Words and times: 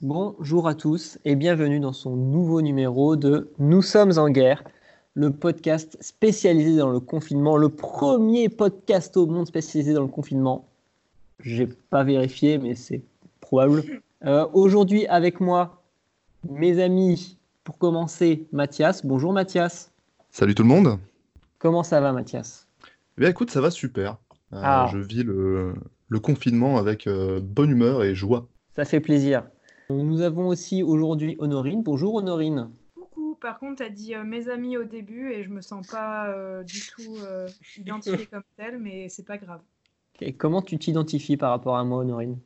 Bonjour 0.00 0.68
à 0.68 0.74
tous 0.74 1.18
et 1.24 1.34
bienvenue 1.34 1.80
dans 1.80 1.92
son 1.92 2.14
nouveau 2.14 2.62
numéro 2.62 3.16
de 3.16 3.50
Nous 3.58 3.82
sommes 3.82 4.16
en 4.16 4.30
guerre, 4.30 4.62
le 5.14 5.32
podcast 5.32 5.98
spécialisé 6.00 6.76
dans 6.76 6.90
le 6.90 7.00
confinement, 7.00 7.56
le 7.56 7.68
premier 7.68 8.48
podcast 8.48 9.16
au 9.16 9.26
monde 9.26 9.46
spécialisé 9.48 9.94
dans 9.94 10.02
le 10.02 10.08
confinement. 10.08 10.68
J'ai 11.40 11.66
pas 11.66 12.04
vérifié, 12.04 12.58
mais 12.58 12.74
c'est 12.76 13.02
probable. 13.40 13.82
Euh, 14.24 14.46
Aujourd'hui 14.52 15.06
avec 15.08 15.40
moi, 15.40 15.82
mes 16.48 16.80
amis, 16.80 17.36
pour 17.64 17.78
commencer, 17.78 18.46
Mathias. 18.52 19.04
Bonjour 19.04 19.32
Mathias. 19.32 19.90
Salut 20.30 20.54
tout 20.54 20.62
le 20.62 20.68
monde. 20.68 20.98
Comment 21.58 21.82
ça 21.82 22.00
va 22.00 22.12
Mathias? 22.12 22.68
Eh 23.16 23.22
bien 23.22 23.30
écoute, 23.30 23.50
ça 23.50 23.60
va 23.60 23.70
super. 23.72 24.12
Euh, 24.52 24.60
Ah. 24.62 24.88
Je 24.92 24.98
vis 24.98 25.24
le, 25.24 25.74
le 26.08 26.20
confinement 26.20 26.78
avec 26.78 27.08
euh, 27.08 27.40
bonne 27.42 27.70
humeur 27.70 28.04
et 28.04 28.14
joie. 28.14 28.46
Ça 28.76 28.84
fait 28.84 29.00
plaisir. 29.00 29.42
Nous 29.90 30.20
avons 30.20 30.48
aussi 30.48 30.82
aujourd'hui 30.82 31.36
Honorine. 31.38 31.82
Bonjour 31.82 32.16
Honorine. 32.16 32.70
Coucou, 32.94 33.38
par 33.40 33.58
contre, 33.58 33.76
t'as 33.76 33.88
dit 33.88 34.14
euh, 34.14 34.22
mes 34.22 34.50
amis 34.50 34.76
au 34.76 34.84
début 34.84 35.32
et 35.32 35.42
je 35.42 35.48
me 35.48 35.62
sens 35.62 35.86
pas 35.86 36.28
euh, 36.28 36.62
du 36.62 36.82
tout 36.90 37.16
euh, 37.22 37.48
identifiée 37.78 38.26
comme 38.30 38.42
telle, 38.58 38.78
mais 38.78 39.08
c'est 39.08 39.22
pas 39.24 39.38
grave. 39.38 39.62
Et 40.20 40.34
comment 40.34 40.60
tu 40.60 40.78
t'identifies 40.78 41.38
par 41.38 41.48
rapport 41.50 41.78
à 41.78 41.84
moi 41.84 42.00
Honorine? 42.00 42.38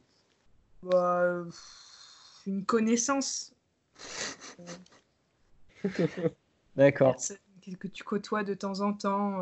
Bah, 0.85 1.43
une 2.47 2.65
connaissance 2.65 3.53
D'accord. 6.77 7.17
que, 7.81 7.89
tu 7.89 8.05
côtoies 8.05 8.45
de 8.45 8.55
temps 8.55 8.83
en 8.83 8.93
temps 8.93 9.41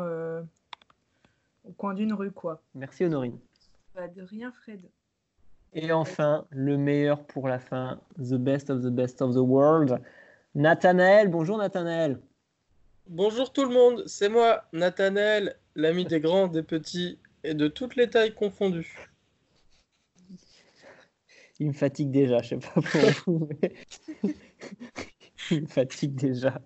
au 1.65 1.71
coin 1.73 1.93
d'une 1.93 2.13
rue, 2.13 2.31
quoi. 2.31 2.63
Merci 2.73 3.05
Honorine. 3.05 3.37
Bah, 3.93 4.07
de 4.07 4.23
rien, 4.23 4.51
Fred. 4.51 4.89
Et 5.73 5.91
enfin, 5.91 6.45
le 6.49 6.77
meilleur 6.77 7.23
pour 7.25 7.47
la 7.47 7.59
fin, 7.59 8.01
the 8.17 8.33
best 8.35 8.69
of 8.69 8.81
the 8.81 8.89
best 8.89 9.21
of 9.21 9.33
the 9.33 9.37
world, 9.39 10.01
Nathanaël. 10.53 11.29
Bonjour 11.29 11.57
Nathanaël. 11.57 12.19
Bonjour 13.07 13.51
tout 13.53 13.63
le 13.63 13.73
monde, 13.73 14.03
c'est 14.05 14.29
moi, 14.29 14.63
Nathanaël, 14.73 15.57
l'ami 15.75 16.05
des 16.05 16.19
grands, 16.19 16.47
des 16.47 16.63
petits 16.63 17.19
et 17.43 17.53
de 17.53 17.67
toutes 17.67 17.95
les 17.95 18.09
tailles 18.09 18.33
confondues. 18.35 19.09
Il 21.59 21.67
me 21.67 21.73
fatigue 21.73 22.11
déjà, 22.11 22.41
je 22.41 22.49
sais 22.49 22.57
pas 22.57 22.81
pour 22.81 23.01
vous. 23.25 23.49
mais- 23.61 23.73
Il 25.51 25.61
me 25.63 25.67
fatigue 25.67 26.15
déjà. 26.15 26.61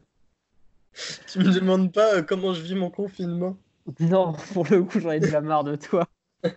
Tu 1.28 1.40
me 1.40 1.52
demandes 1.54 1.92
pas 1.94 2.16
euh, 2.18 2.22
comment 2.22 2.54
je 2.54 2.62
vis 2.62 2.76
mon 2.76 2.90
confinement? 2.90 3.58
Non, 4.00 4.34
pour 4.54 4.66
le 4.70 4.84
coup, 4.84 5.00
j'en 5.00 5.12
ai 5.12 5.20
déjà 5.20 5.42
marre 5.42 5.64
de 5.64 5.76
toi. 5.76 6.08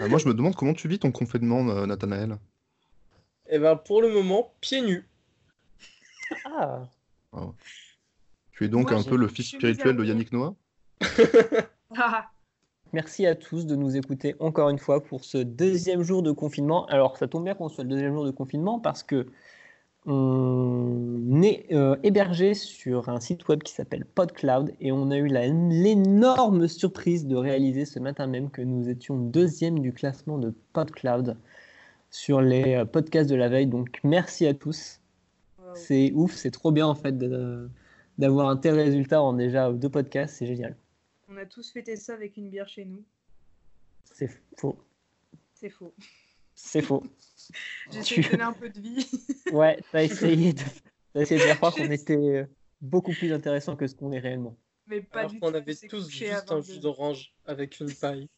Euh, 0.00 0.08
moi 0.08 0.18
je 0.18 0.28
me 0.28 0.34
demande 0.34 0.54
comment 0.54 0.74
tu 0.74 0.88
vis 0.88 0.98
ton 0.98 1.12
confinement, 1.12 1.68
euh, 1.68 1.86
Nathanaël. 1.86 2.38
Et 3.48 3.58
ben 3.58 3.76
pour 3.76 4.02
le 4.02 4.10
moment, 4.10 4.54
pieds 4.60 4.82
nus. 4.82 5.08
Ah, 6.44 6.82
Tu 8.52 8.64
es 8.64 8.68
donc 8.68 8.90
Moi, 8.90 9.00
un 9.00 9.02
peu 9.02 9.16
le 9.16 9.28
fils 9.28 9.48
spirituel 9.48 9.96
de. 9.96 10.04
Yannick 10.04 10.32
Noah? 10.32 10.54
Ah, 11.96 12.30
Merci 12.92 13.24
à 13.24 13.36
tous 13.36 13.66
de 13.66 13.76
nous 13.76 13.96
écouter 13.96 14.34
encore 14.40 14.68
une 14.68 14.78
fois 14.78 15.00
pour 15.00 15.24
ce 15.24 15.38
deuxième 15.38 16.02
jour 16.02 16.24
de 16.24 16.32
confinement. 16.32 16.86
Alors, 16.86 17.16
ça 17.16 17.28
tombe 17.28 17.44
bien 17.44 17.54
qu'on 17.54 17.68
soit 17.68 17.84
le 17.84 17.90
deuxième 17.90 18.12
jour 18.12 18.24
de 18.24 18.32
confinement 18.32 18.80
parce 18.80 19.04
que 19.04 19.26
on 20.06 21.42
est 21.42 21.66
euh, 21.72 21.96
hébergé 22.02 22.54
sur 22.54 23.08
un 23.08 23.20
site 23.20 23.46
web 23.48 23.62
qui 23.62 23.72
s'appelle 23.72 24.06
PodCloud 24.06 24.74
et 24.80 24.92
on 24.92 25.10
a 25.10 25.18
eu 25.18 25.26
l'énorme 25.26 26.68
surprise 26.68 27.26
de 27.26 27.36
réaliser 27.36 27.84
ce 27.84 27.98
matin 27.98 28.26
même 28.26 28.50
que 28.50 28.62
nous 28.62 28.88
étions 28.88 29.18
deuxième 29.18 29.78
du 29.80 29.92
classement 29.92 30.38
de 30.38 30.54
PodCloud 30.72 31.36
sur 32.10 32.40
les 32.40 32.76
euh, 32.76 32.84
podcasts 32.84 33.28
de 33.28 33.36
la 33.36 33.48
veille. 33.48 33.66
Donc, 33.66 34.00
merci 34.02 34.46
à 34.46 34.54
tous. 34.54 35.00
wow. 35.58 35.74
C'est 35.74 36.12
ouf, 36.14 36.34
c'est 36.34 36.50
trop 36.50 36.72
bien 36.72 36.86
en 36.86 36.94
fait 36.94 37.16
d'avoir 38.18 38.48
un 38.48 38.56
tel 38.56 38.74
résultat 38.74 39.20
en 39.20 39.34
déjà 39.34 39.70
deux 39.70 39.90
podcasts, 39.90 40.36
c'est 40.36 40.46
génial. 40.46 40.76
On 41.28 41.36
a 41.36 41.44
tous 41.44 41.70
fêté 41.70 41.96
ça 41.96 42.14
avec 42.14 42.36
une 42.36 42.48
bière 42.48 42.68
chez 42.68 42.84
nous. 42.84 43.04
C'est 44.04 44.30
faux. 44.56 44.76
C'est 45.54 45.70
faux. 45.70 45.94
C'est 46.62 46.82
faux. 46.82 47.02
J'essaie 47.90 48.14
Tu- 48.16 48.20
de 48.22 48.28
donner 48.30 48.42
un 48.44 48.52
peu 48.52 48.68
de 48.68 48.80
vie. 48.80 49.06
Ouais, 49.52 49.80
t'as 49.90 50.02
essayé 50.04 50.52
de, 50.52 50.62
essayé 51.14 51.40
de 51.40 51.44
faire 51.46 51.56
croire 51.56 51.74
qu'on 51.74 51.90
était 51.90 52.46
beaucoup 52.80 53.12
plus 53.12 53.32
intéressant 53.32 53.74
que 53.76 53.86
ce 53.86 53.94
qu'on 53.96 54.12
est 54.12 54.18
réellement. 54.20 54.56
Mais 54.86 55.00
pas 55.00 55.20
Alors 55.20 55.30
du 55.32 55.40
qu'on 55.40 55.50
tout. 55.50 55.56
avait 55.56 55.74
tous 55.74 56.08
juste 56.08 56.50
un 56.52 56.60
jus 56.60 56.72
22. 56.74 56.80
d'orange 56.80 57.32
avec 57.46 57.78
une 57.80 57.92
paille. 57.92 58.28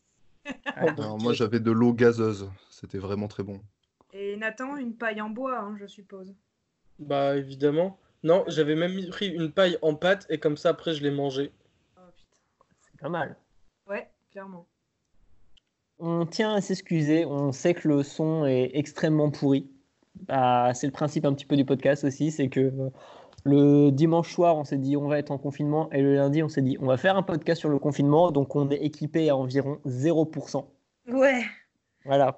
Alors 0.76 1.18
moi 1.20 1.32
j'avais 1.34 1.60
de 1.60 1.70
l'eau 1.70 1.92
gazeuse, 1.92 2.50
c'était 2.70 2.98
vraiment 2.98 3.28
très 3.28 3.42
bon. 3.42 3.60
Et 4.12 4.36
Nathan, 4.36 4.76
une 4.76 4.94
paille 4.96 5.20
en 5.20 5.30
bois, 5.30 5.58
hein, 5.58 5.76
je 5.78 5.86
suppose. 5.86 6.34
Bah 6.98 7.36
évidemment. 7.36 7.98
Non, 8.22 8.44
j'avais 8.48 8.74
même 8.76 9.06
pris 9.08 9.28
une 9.28 9.50
paille 9.52 9.76
en 9.82 9.94
pâte 9.94 10.26
et 10.30 10.38
comme 10.38 10.56
ça 10.56 10.70
après 10.70 10.94
je 10.94 11.02
l'ai 11.02 11.10
mangée. 11.10 11.52
Oh 11.96 12.00
putain. 12.16 12.38
C'est 12.80 13.00
pas 13.00 13.08
mal. 13.08 13.36
Ouais, 13.86 14.10
clairement. 14.30 14.66
On 16.04 16.26
tient 16.26 16.52
à 16.52 16.60
s'excuser, 16.60 17.24
on 17.24 17.52
sait 17.52 17.74
que 17.74 17.86
le 17.86 18.02
son 18.02 18.44
est 18.44 18.72
extrêmement 18.74 19.30
pourri. 19.30 19.70
Bah, 20.26 20.72
c'est 20.74 20.88
le 20.88 20.92
principe 20.92 21.24
un 21.24 21.32
petit 21.32 21.46
peu 21.46 21.54
du 21.54 21.64
podcast 21.64 22.02
aussi, 22.02 22.32
c'est 22.32 22.48
que 22.48 22.58
euh, 22.58 22.90
le 23.44 23.90
dimanche 23.90 24.34
soir, 24.34 24.56
on 24.56 24.64
s'est 24.64 24.78
dit 24.78 24.96
on 24.96 25.06
va 25.06 25.20
être 25.20 25.30
en 25.30 25.38
confinement, 25.38 25.88
et 25.92 26.02
le 26.02 26.16
lundi, 26.16 26.42
on 26.42 26.48
s'est 26.48 26.60
dit 26.60 26.76
on 26.80 26.86
va 26.86 26.96
faire 26.96 27.16
un 27.16 27.22
podcast 27.22 27.60
sur 27.60 27.68
le 27.68 27.78
confinement, 27.78 28.32
donc 28.32 28.56
on 28.56 28.68
est 28.70 28.82
équipé 28.82 29.30
à 29.30 29.36
environ 29.36 29.78
0%. 29.86 30.64
Ouais. 31.06 31.44
Voilà. 32.04 32.36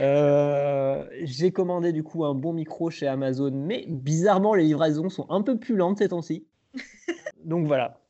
Euh, 0.00 1.06
j'ai 1.24 1.52
commandé 1.52 1.92
du 1.92 2.02
coup 2.02 2.24
un 2.24 2.34
bon 2.34 2.54
micro 2.54 2.88
chez 2.88 3.06
Amazon, 3.06 3.50
mais 3.52 3.84
bizarrement 3.86 4.54
les 4.54 4.64
livraisons 4.64 5.10
sont 5.10 5.26
un 5.28 5.42
peu 5.42 5.58
plus 5.58 5.76
lentes 5.76 5.98
ces 5.98 6.08
temps-ci. 6.08 6.46
Donc 7.44 7.66
voilà, 7.66 8.00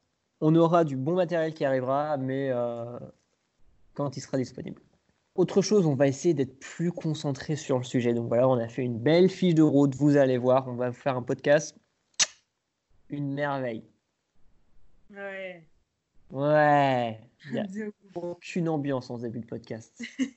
on 0.40 0.54
aura 0.54 0.84
du 0.84 0.96
bon 0.96 1.14
matériel 1.14 1.52
qui 1.52 1.64
arrivera, 1.64 2.16
mais 2.16 2.50
euh, 2.52 2.96
quand 3.98 4.16
il 4.16 4.20
sera 4.20 4.38
disponible. 4.38 4.80
Autre 5.34 5.60
chose, 5.60 5.86
on 5.86 5.94
va 5.94 6.06
essayer 6.06 6.34
d'être 6.34 6.58
plus 6.60 6.92
concentré 6.92 7.56
sur 7.56 7.78
le 7.78 7.84
sujet. 7.84 8.14
Donc 8.14 8.28
voilà, 8.28 8.48
on 8.48 8.58
a 8.58 8.68
fait 8.68 8.82
une 8.82 8.98
belle 8.98 9.28
fiche 9.28 9.54
de 9.54 9.62
route, 9.62 9.94
vous 9.96 10.16
allez 10.16 10.38
voir, 10.38 10.68
on 10.68 10.74
va 10.74 10.92
faire 10.92 11.16
un 11.16 11.22
podcast. 11.22 11.76
Une 13.10 13.34
merveille. 13.34 13.84
Ouais. 15.10 15.66
Ouais, 16.30 17.20
il 17.46 17.52
n'y 17.52 17.82
a 17.82 17.88
aucune 18.14 18.68
ambiance 18.68 19.10
en 19.10 19.16
ce 19.16 19.22
début 19.22 19.40
de 19.40 19.46
podcast. 19.46 20.02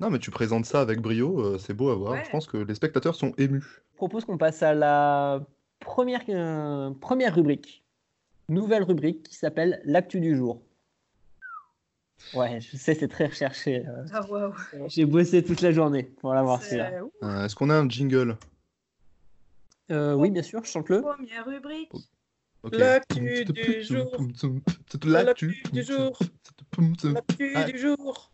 Non 0.00 0.10
mais 0.10 0.20
tu 0.20 0.30
présentes 0.30 0.64
ça 0.64 0.80
avec 0.80 1.00
brio, 1.00 1.40
euh, 1.40 1.58
c'est 1.58 1.74
beau 1.74 1.90
à 1.90 1.96
voir. 1.96 2.12
Ouais. 2.12 2.24
Je 2.24 2.30
pense 2.30 2.46
que 2.46 2.56
les 2.56 2.76
spectateurs 2.76 3.16
sont 3.16 3.32
émus. 3.36 3.82
Je 3.90 3.96
propose 3.96 4.24
qu'on 4.24 4.38
passe 4.38 4.62
à 4.62 4.72
la 4.72 5.44
première, 5.80 6.20
euh, 6.28 6.92
première 7.00 7.34
rubrique. 7.34 7.84
Nouvelle 8.48 8.84
rubrique 8.84 9.24
qui 9.24 9.34
s'appelle 9.34 9.80
l'actu 9.84 10.20
du 10.20 10.36
jour. 10.36 10.62
Ouais, 12.34 12.60
je 12.60 12.76
sais, 12.76 12.94
c'est 12.94 13.08
très 13.08 13.26
recherché. 13.26 13.86
euh. 13.86 14.04
Ah 14.12 14.22
waouh. 14.28 14.52
J'ai 14.88 15.04
bossé 15.06 15.42
toute 15.44 15.60
la 15.60 15.72
journée 15.72 16.02
pour 16.02 16.34
l'avoir 16.34 16.62
celui-là. 16.62 16.92
Euh, 17.22 17.44
Est-ce 17.44 17.54
qu'on 17.54 17.70
a 17.70 17.74
un 17.76 17.88
jingle? 17.88 18.36
Euh, 19.90 20.14
oui, 20.14 20.30
bien 20.30 20.42
sûr, 20.42 20.64
chante-le. 20.64 21.00
Première 21.00 21.46
rubrique. 21.46 21.90
Ok. 22.62 22.74
L'actu 22.76 23.44
du 23.44 23.82
jour. 23.82 24.10
L'actu 25.04 25.62
du 25.72 25.82
jour. 25.82 26.18
L'actu 27.04 27.52
Ah. 27.54 27.64
du 27.64 27.78
jour. 27.78 28.30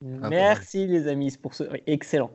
Merci 0.00 0.86
les 0.86 1.08
amis 1.08 1.34
pour 1.40 1.54
ce. 1.54 1.64
oui, 1.72 1.82
excellent. 1.86 2.30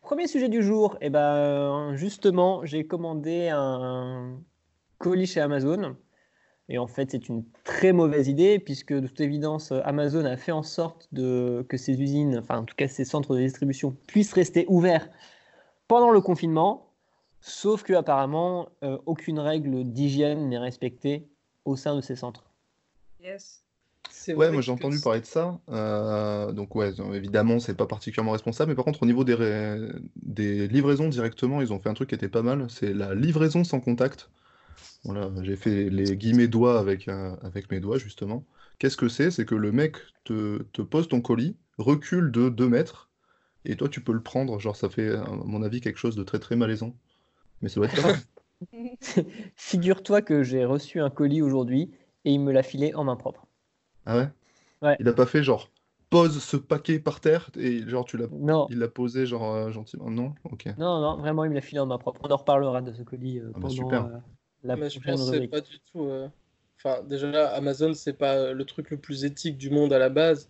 Premier 0.00 0.26
sujet 0.28 0.48
du 0.48 0.62
jour, 0.62 0.96
et 1.02 1.10
ben 1.10 1.94
justement, 1.96 2.64
j'ai 2.64 2.86
commandé 2.86 3.48
un 3.52 4.40
colis 4.98 5.26
chez 5.26 5.40
Amazon. 5.40 5.94
Et 6.72 6.78
en 6.78 6.86
fait, 6.86 7.10
c'est 7.10 7.28
une 7.28 7.44
très 7.64 7.92
mauvaise 7.92 8.28
idée, 8.28 8.60
puisque 8.60 8.92
de 8.94 9.06
toute 9.08 9.20
évidence, 9.20 9.72
Amazon 9.84 10.24
a 10.24 10.36
fait 10.36 10.52
en 10.52 10.62
sorte 10.62 11.08
de, 11.10 11.66
que 11.68 11.76
ces 11.76 12.00
usines, 12.00 12.38
enfin 12.38 12.58
en 12.58 12.64
tout 12.64 12.76
cas 12.76 12.86
ces 12.86 13.04
centres 13.04 13.34
de 13.34 13.40
distribution, 13.40 13.96
puissent 14.06 14.32
rester 14.32 14.66
ouverts 14.68 15.08
pendant 15.88 16.12
le 16.12 16.20
confinement. 16.20 16.86
Sauf 17.40 17.82
que 17.82 17.92
apparemment, 17.94 18.68
euh, 18.84 18.98
aucune 19.06 19.40
règle 19.40 19.82
d'hygiène 19.84 20.48
n'est 20.48 20.58
respectée 20.58 21.26
au 21.64 21.74
sein 21.74 21.96
de 21.96 22.02
ces 22.02 22.14
centres. 22.14 22.44
Yes. 23.20 23.64
C'est 24.08 24.34
Ouais, 24.34 24.52
moi 24.52 24.60
j'ai 24.60 24.70
entendu 24.72 24.98
c'est- 24.98 25.04
parler 25.04 25.20
de 25.20 25.26
ça. 25.26 25.58
Euh, 25.70 26.52
donc 26.52 26.74
ouais, 26.76 26.92
évidemment, 27.14 27.58
c'est 27.58 27.74
pas 27.76 27.86
particulièrement 27.86 28.32
responsable, 28.32 28.70
mais 28.70 28.76
par 28.76 28.84
contre, 28.84 29.02
au 29.02 29.06
niveau 29.06 29.24
des, 29.24 29.34
ré- 29.34 29.88
des 30.22 30.68
livraisons 30.68 31.08
directement, 31.08 31.60
ils 31.62 31.72
ont 31.72 31.78
fait 31.80 31.88
un 31.88 31.94
truc 31.94 32.10
qui 32.10 32.14
était 32.14 32.28
pas 32.28 32.42
mal. 32.42 32.66
C'est 32.68 32.92
la 32.92 33.14
livraison 33.14 33.64
sans 33.64 33.80
contact. 33.80 34.30
Voilà, 35.04 35.30
j'ai 35.42 35.56
fait 35.56 35.88
les 35.90 36.16
guillemets 36.16 36.48
doigts 36.48 36.78
avec, 36.78 37.08
euh, 37.08 37.34
avec 37.42 37.70
mes 37.70 37.80
doigts, 37.80 37.98
justement. 37.98 38.46
Qu'est-ce 38.78 38.96
que 38.96 39.08
c'est? 39.08 39.30
C'est 39.30 39.46
que 39.46 39.54
le 39.54 39.72
mec 39.72 39.96
te, 40.24 40.62
te 40.72 40.82
pose 40.82 41.08
ton 41.08 41.20
colis, 41.20 41.56
recule 41.78 42.30
de 42.32 42.48
2 42.50 42.68
mètres, 42.68 43.10
et 43.66 43.76
toi 43.76 43.88
tu 43.88 44.02
peux 44.02 44.12
le 44.12 44.22
prendre. 44.22 44.58
Genre, 44.60 44.76
ça 44.76 44.90
fait, 44.90 45.10
à 45.16 45.24
mon 45.26 45.62
avis, 45.62 45.80
quelque 45.82 45.98
chose 45.98 46.16
de 46.16 46.24
très 46.24 46.38
très 46.40 46.56
malaisant. 46.56 46.96
Mais 47.62 47.68
ça 47.70 47.76
doit 47.76 47.86
être 47.86 47.94
grave. 47.94 48.20
Figure-toi 49.56 50.22
que 50.22 50.42
j'ai 50.42 50.64
reçu 50.64 51.00
un 51.00 51.10
colis 51.10 51.42
aujourd'hui 51.42 51.90
et 52.24 52.32
il 52.32 52.40
me 52.40 52.52
l'a 52.52 52.62
filé 52.62 52.94
en 52.94 53.04
main 53.04 53.16
propre. 53.16 53.46
Ah 54.04 54.16
ouais? 54.18 54.28
Ouais. 54.82 54.98
Il 55.00 55.08
a 55.08 55.12
pas 55.14 55.26
fait 55.26 55.44
genre 55.44 55.70
pose 56.10 56.42
ce 56.44 56.56
paquet 56.58 57.00
par 57.00 57.20
terre 57.20 57.50
et 57.56 57.88
genre 57.88 58.04
tu 58.06 58.16
l'as, 58.18 58.28
Non, 58.30 58.64
il 58.68 58.78
l'a 58.78 58.88
posé 58.88 59.26
genre 59.26 59.44
euh, 59.54 59.72
gentiment? 59.72 60.10
Non, 60.10 60.34
ok. 60.44 60.68
non, 60.76 61.00
non, 61.00 61.16
vraiment, 61.18 61.44
il 61.44 61.50
me 61.50 61.54
l'a 61.54 61.60
filé 61.60 61.80
en 61.80 61.86
main 61.86 61.98
propre. 61.98 62.20
On 62.24 62.30
en 62.30 62.36
reparlera 62.36 62.80
de 62.82 62.92
ce 62.92 63.02
colis 63.02 63.38
euh, 63.38 63.54
Ah 63.54 63.60
bah, 63.60 63.68
pendant 63.68 63.68
super. 63.68 64.08
euh, 64.08 64.18
la 64.64 64.76
Mais 64.76 64.90
je 64.90 65.00
pense 65.00 65.30
que 65.30 65.46
pas 65.46 65.60
du 65.60 65.78
tout. 65.92 66.04
euh, 66.04 66.28
Enfin, 66.82 67.02
déjà 67.02 67.30
là, 67.30 67.48
Amazon, 67.48 67.92
c'est 67.92 68.14
pas 68.14 68.52
le 68.52 68.64
truc 68.64 68.90
le 68.90 68.96
plus 68.96 69.24
éthique 69.24 69.58
du 69.58 69.68
monde 69.68 69.92
à 69.92 69.98
la 69.98 70.08
base. 70.08 70.48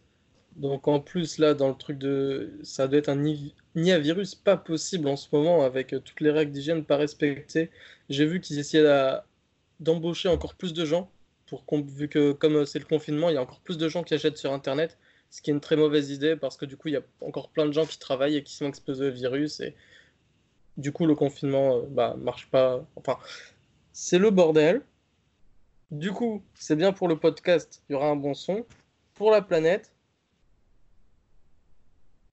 Donc 0.57 0.87
en 0.89 1.01
plus, 1.01 1.39
là, 1.39 1.55
dans 1.55 1.69
le 1.69 1.75
truc 1.75 1.99
de. 1.99 2.53
Ça 2.63 2.87
doit 2.89 2.99
être 2.99 3.09
un 3.09 3.17
ni- 3.17 3.55
virus 3.75 4.35
pas 4.37 4.57
possible 4.57 5.09
en 5.09 5.17
ce 5.17 5.29
moment 5.33 5.63
avec 5.65 5.93
euh, 5.93 6.01
toutes 6.01 6.21
les 6.21 6.31
règles 6.31 6.53
d'hygiène 6.53 6.85
pas 6.85 6.97
respectées. 6.97 7.71
J'ai 8.09 8.27
vu 8.27 8.41
qu'ils 8.41 8.59
essayaient 8.59 9.19
d'embaucher 9.81 10.29
encore 10.29 10.55
plus 10.55 10.73
de 10.73 10.85
gens. 10.85 11.11
Pour 11.47 11.65
vu 11.85 12.09
que 12.09 12.33
comme 12.33 12.57
euh, 12.57 12.65
c'est 12.65 12.79
le 12.79 12.85
confinement, 12.85 13.29
il 13.29 13.35
y 13.35 13.39
a 13.39 13.43
encore 13.43 13.61
plus 13.61 13.77
de 13.79 13.89
gens 13.89 14.05
qui 14.05 14.15
achètent 14.15 14.39
sur 14.39 14.53
Internet. 14.53 14.99
Ce 15.31 15.43
qui 15.43 15.51
est 15.51 15.55
une 15.55 15.61
très 15.61 15.77
mauvaise 15.77 16.11
idée 16.11 16.37
parce 16.37 16.57
que 16.57 16.65
du 16.65 16.77
coup, 16.77 16.89
il 16.89 16.95
y 16.95 16.97
a 16.97 17.03
encore 17.21 17.51
plein 17.51 17.67
de 17.67 17.73
gens 17.73 17.87
qui 17.87 17.99
travaillent 17.99 18.37
et 18.37 18.43
qui 18.45 18.55
sont 18.55 18.67
exposés 18.69 19.09
au 19.09 19.13
virus. 19.13 19.61
Et 19.61 19.75
du 20.77 20.93
coup, 20.93 21.07
le 21.07 21.15
confinement, 21.15 21.83
bah, 21.89 22.17
marche 22.19 22.49
pas. 22.51 22.85
Enfin, 22.97 23.19
c'est 23.93 24.19
le 24.19 24.31
bordel. 24.31 24.83
Du 25.91 26.13
coup, 26.13 26.43
c'est 26.55 26.77
bien 26.77 26.93
pour 26.93 27.09
le 27.09 27.19
podcast, 27.19 27.83
il 27.89 27.93
y 27.93 27.97
aura 27.97 28.09
un 28.09 28.17
bon 28.17 28.35
son. 28.35 28.65
Pour 29.15 29.31
la 29.31 29.43
planète, 29.43 29.93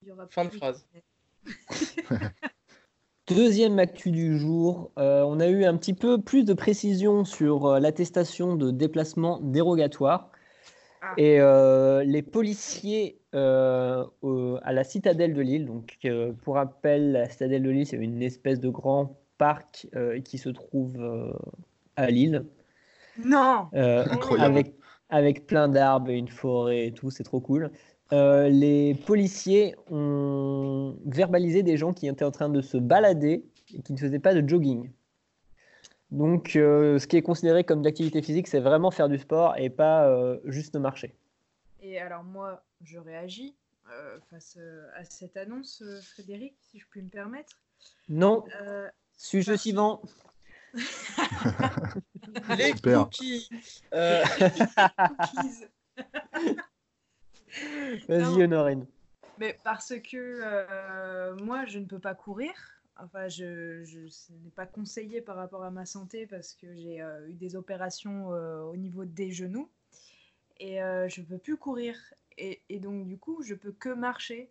Il 0.02 0.08
y 0.08 0.12
aura 0.12 0.26
Fin 0.28 0.44
de 0.44 0.50
phrase. 0.50 0.86
Deuxième 3.26 3.78
actu 3.78 4.10
du 4.10 4.38
jour, 4.38 4.90
euh, 4.98 5.22
on 5.22 5.38
a 5.38 5.48
eu 5.48 5.64
un 5.64 5.76
petit 5.76 5.92
peu 5.92 6.20
plus 6.20 6.44
de 6.44 6.54
précision 6.54 7.24
sur 7.24 7.66
euh, 7.66 7.78
l'attestation 7.78 8.56
de 8.56 8.70
déplacement 8.70 9.38
dérogatoire. 9.40 10.30
Ah. 11.00 11.14
Et 11.16 11.40
euh, 11.40 12.02
les 12.04 12.22
policiers 12.22 13.20
euh, 13.34 14.04
à 14.62 14.72
la 14.72 14.84
citadelle 14.84 15.34
de 15.34 15.40
Lille, 15.40 15.66
donc 15.66 15.96
euh, 16.04 16.32
pour 16.42 16.54
rappel, 16.54 17.12
la 17.12 17.28
citadelle 17.28 17.62
de 17.62 17.70
Lille, 17.70 17.86
c'est 17.86 17.96
une 17.96 18.22
espèce 18.22 18.58
de 18.58 18.68
grand 18.68 19.17
parc 19.38 19.86
euh, 19.94 20.20
qui 20.20 20.36
se 20.38 20.48
trouve 20.48 21.00
euh, 21.00 21.32
à 21.96 22.10
Lille, 22.10 22.44
Non 23.24 23.68
euh, 23.74 24.04
Incroyable. 24.10 24.52
avec, 24.56 24.74
avec 25.08 25.46
plein 25.46 25.68
d'arbres 25.68 26.10
et 26.10 26.16
une 26.18 26.28
forêt 26.28 26.86
et 26.86 26.92
tout, 26.92 27.10
c'est 27.10 27.24
trop 27.24 27.40
cool. 27.40 27.70
Euh, 28.12 28.48
les 28.48 28.94
policiers 28.94 29.74
ont 29.90 30.96
verbalisé 31.06 31.62
des 31.62 31.76
gens 31.76 31.92
qui 31.92 32.08
étaient 32.08 32.24
en 32.24 32.30
train 32.30 32.48
de 32.48 32.60
se 32.60 32.76
balader 32.78 33.44
et 33.74 33.82
qui 33.82 33.92
ne 33.92 33.98
faisaient 33.98 34.18
pas 34.18 34.34
de 34.34 34.46
jogging. 34.48 34.90
Donc, 36.10 36.56
euh, 36.56 36.98
ce 36.98 37.06
qui 37.06 37.18
est 37.18 37.22
considéré 37.22 37.64
comme 37.64 37.82
d'activité 37.82 38.22
physique, 38.22 38.48
c'est 38.48 38.60
vraiment 38.60 38.90
faire 38.90 39.10
du 39.10 39.18
sport 39.18 39.56
et 39.58 39.68
pas 39.68 40.06
euh, 40.08 40.38
juste 40.44 40.74
marcher. 40.76 41.14
Et 41.82 41.98
alors 42.00 42.24
moi, 42.24 42.62
je 42.82 42.98
réagis 42.98 43.54
euh, 43.92 44.18
face 44.30 44.56
euh, 44.58 44.86
à 44.96 45.04
cette 45.04 45.36
annonce, 45.36 45.82
euh, 45.82 46.00
Frédéric, 46.00 46.54
si 46.62 46.78
je 46.78 46.86
puis 46.90 47.02
me 47.02 47.10
permettre. 47.10 47.52
Non, 48.08 48.44
Euh, 48.62 48.88
sujet 49.18 49.52
Parce- 49.52 49.62
suivant. 49.62 50.00
les 52.56 52.72
Super. 52.76 53.04
cookies. 53.04 53.48
Euh, 53.92 54.24
cookies. 54.38 55.66
Vas-y. 58.08 58.42
Honorine. 58.42 58.86
Mais 59.38 59.58
parce 59.64 59.94
que 60.00 60.16
euh, 60.42 61.36
moi, 61.36 61.64
je 61.66 61.78
ne 61.78 61.84
peux 61.84 61.98
pas 61.98 62.14
courir. 62.14 62.52
Enfin, 63.00 63.28
je, 63.28 63.84
je, 63.84 64.08
ce 64.08 64.32
n'est 64.32 64.50
pas 64.50 64.66
conseillé 64.66 65.20
par 65.20 65.36
rapport 65.36 65.62
à 65.62 65.70
ma 65.70 65.86
santé 65.86 66.26
parce 66.26 66.54
que 66.54 66.74
j'ai 66.74 67.00
euh, 67.00 67.28
eu 67.28 67.34
des 67.34 67.54
opérations 67.54 68.32
euh, 68.32 68.62
au 68.62 68.76
niveau 68.76 69.04
des 69.04 69.30
genoux 69.30 69.70
et 70.58 70.82
euh, 70.82 71.08
je 71.08 71.20
ne 71.20 71.26
peux 71.26 71.38
plus 71.38 71.56
courir. 71.56 71.96
Et, 72.36 72.60
et 72.68 72.80
donc, 72.80 73.06
du 73.06 73.16
coup, 73.18 73.42
je 73.42 73.54
peux 73.54 73.72
que 73.72 73.90
marcher. 73.90 74.50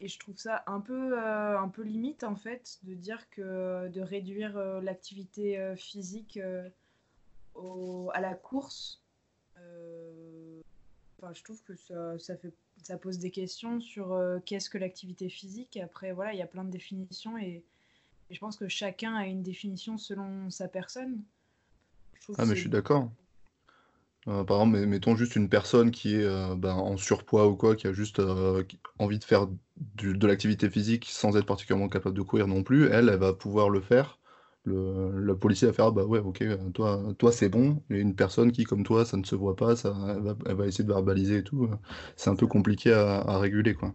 Et 0.00 0.08
je 0.08 0.18
trouve 0.18 0.36
ça 0.36 0.62
un 0.66 0.80
peu, 0.80 1.18
euh, 1.18 1.58
un 1.58 1.68
peu 1.68 1.82
limite, 1.82 2.22
en 2.22 2.36
fait, 2.36 2.78
de 2.82 2.94
dire 2.94 3.28
que 3.30 3.88
de 3.88 4.00
réduire 4.02 4.56
euh, 4.58 4.80
l'activité 4.82 5.58
euh, 5.58 5.74
physique 5.76 6.38
au- 7.54 8.10
à 8.12 8.20
la 8.20 8.34
course. 8.34 9.02
Enfin, 11.18 11.32
je 11.32 11.42
trouve 11.42 11.62
que 11.62 11.74
ça, 11.76 12.18
ça 12.18 12.36
fait 12.36 12.52
ça 12.82 12.98
pose 12.98 13.18
des 13.18 13.30
questions 13.30 13.80
sur 13.80 14.14
qu'est-ce 14.44 14.68
que 14.68 14.76
l'activité 14.76 15.30
physique. 15.30 15.78
Après, 15.78 16.12
voilà, 16.12 16.34
il 16.34 16.38
y 16.38 16.42
a 16.42 16.46
plein 16.46 16.62
de 16.62 16.70
définitions 16.70 17.38
et, 17.38 17.64
et 18.30 18.34
je 18.34 18.38
pense 18.38 18.58
que 18.58 18.68
chacun 18.68 19.14
a 19.16 19.26
une 19.26 19.42
définition 19.42 19.96
selon 19.96 20.50
sa 20.50 20.68
personne. 20.68 21.22
Je 22.20 22.34
Ah, 22.36 22.44
mais 22.44 22.54
je 22.54 22.60
suis 22.60 22.68
d'accord. 22.70 23.10
Euh, 24.28 24.42
par 24.44 24.60
exemple, 24.62 24.86
mettons 24.86 25.14
juste 25.16 25.36
une 25.36 25.48
personne 25.48 25.90
qui 25.92 26.16
est 26.16 26.24
euh, 26.24 26.54
ben, 26.56 26.74
en 26.74 26.96
surpoids 26.96 27.46
ou 27.48 27.56
quoi, 27.56 27.76
qui 27.76 27.86
a 27.86 27.92
juste 27.92 28.18
euh, 28.18 28.64
envie 28.98 29.18
de 29.18 29.24
faire 29.24 29.46
du- 29.76 30.16
de 30.18 30.26
l'activité 30.26 30.68
physique 30.68 31.06
sans 31.08 31.36
être 31.36 31.46
particulièrement 31.46 31.88
capable 31.88 32.16
de 32.16 32.22
courir 32.22 32.48
non 32.48 32.62
plus, 32.64 32.86
elle, 32.88 33.08
elle 33.08 33.18
va 33.18 33.32
pouvoir 33.34 33.70
le 33.70 33.80
faire. 33.80 34.18
Le, 34.64 35.12
le 35.12 35.38
policier 35.38 35.68
va 35.68 35.72
faire, 35.72 35.86
ah 35.86 35.90
bah 35.92 36.04
ouais, 36.04 36.18
ok, 36.18 36.42
euh, 36.42 36.56
toi, 36.70 37.00
toi 37.18 37.30
c'est 37.30 37.48
bon. 37.48 37.82
Et 37.90 38.00
une 38.00 38.16
personne 38.16 38.50
qui, 38.50 38.64
comme 38.64 38.82
toi, 38.82 39.04
ça 39.04 39.16
ne 39.16 39.24
se 39.24 39.36
voit 39.36 39.54
pas, 39.54 39.76
ça, 39.76 39.94
elle 40.08 40.22
va, 40.22 40.36
elle 40.46 40.56
va 40.56 40.66
essayer 40.66 40.82
de 40.84 40.92
verbaliser 40.92 41.38
et 41.38 41.44
tout. 41.44 41.70
C'est 42.16 42.30
un 42.30 42.36
peu 42.36 42.48
compliqué 42.48 42.92
à, 42.92 43.18
à 43.20 43.38
réguler, 43.38 43.74
quoi. 43.74 43.92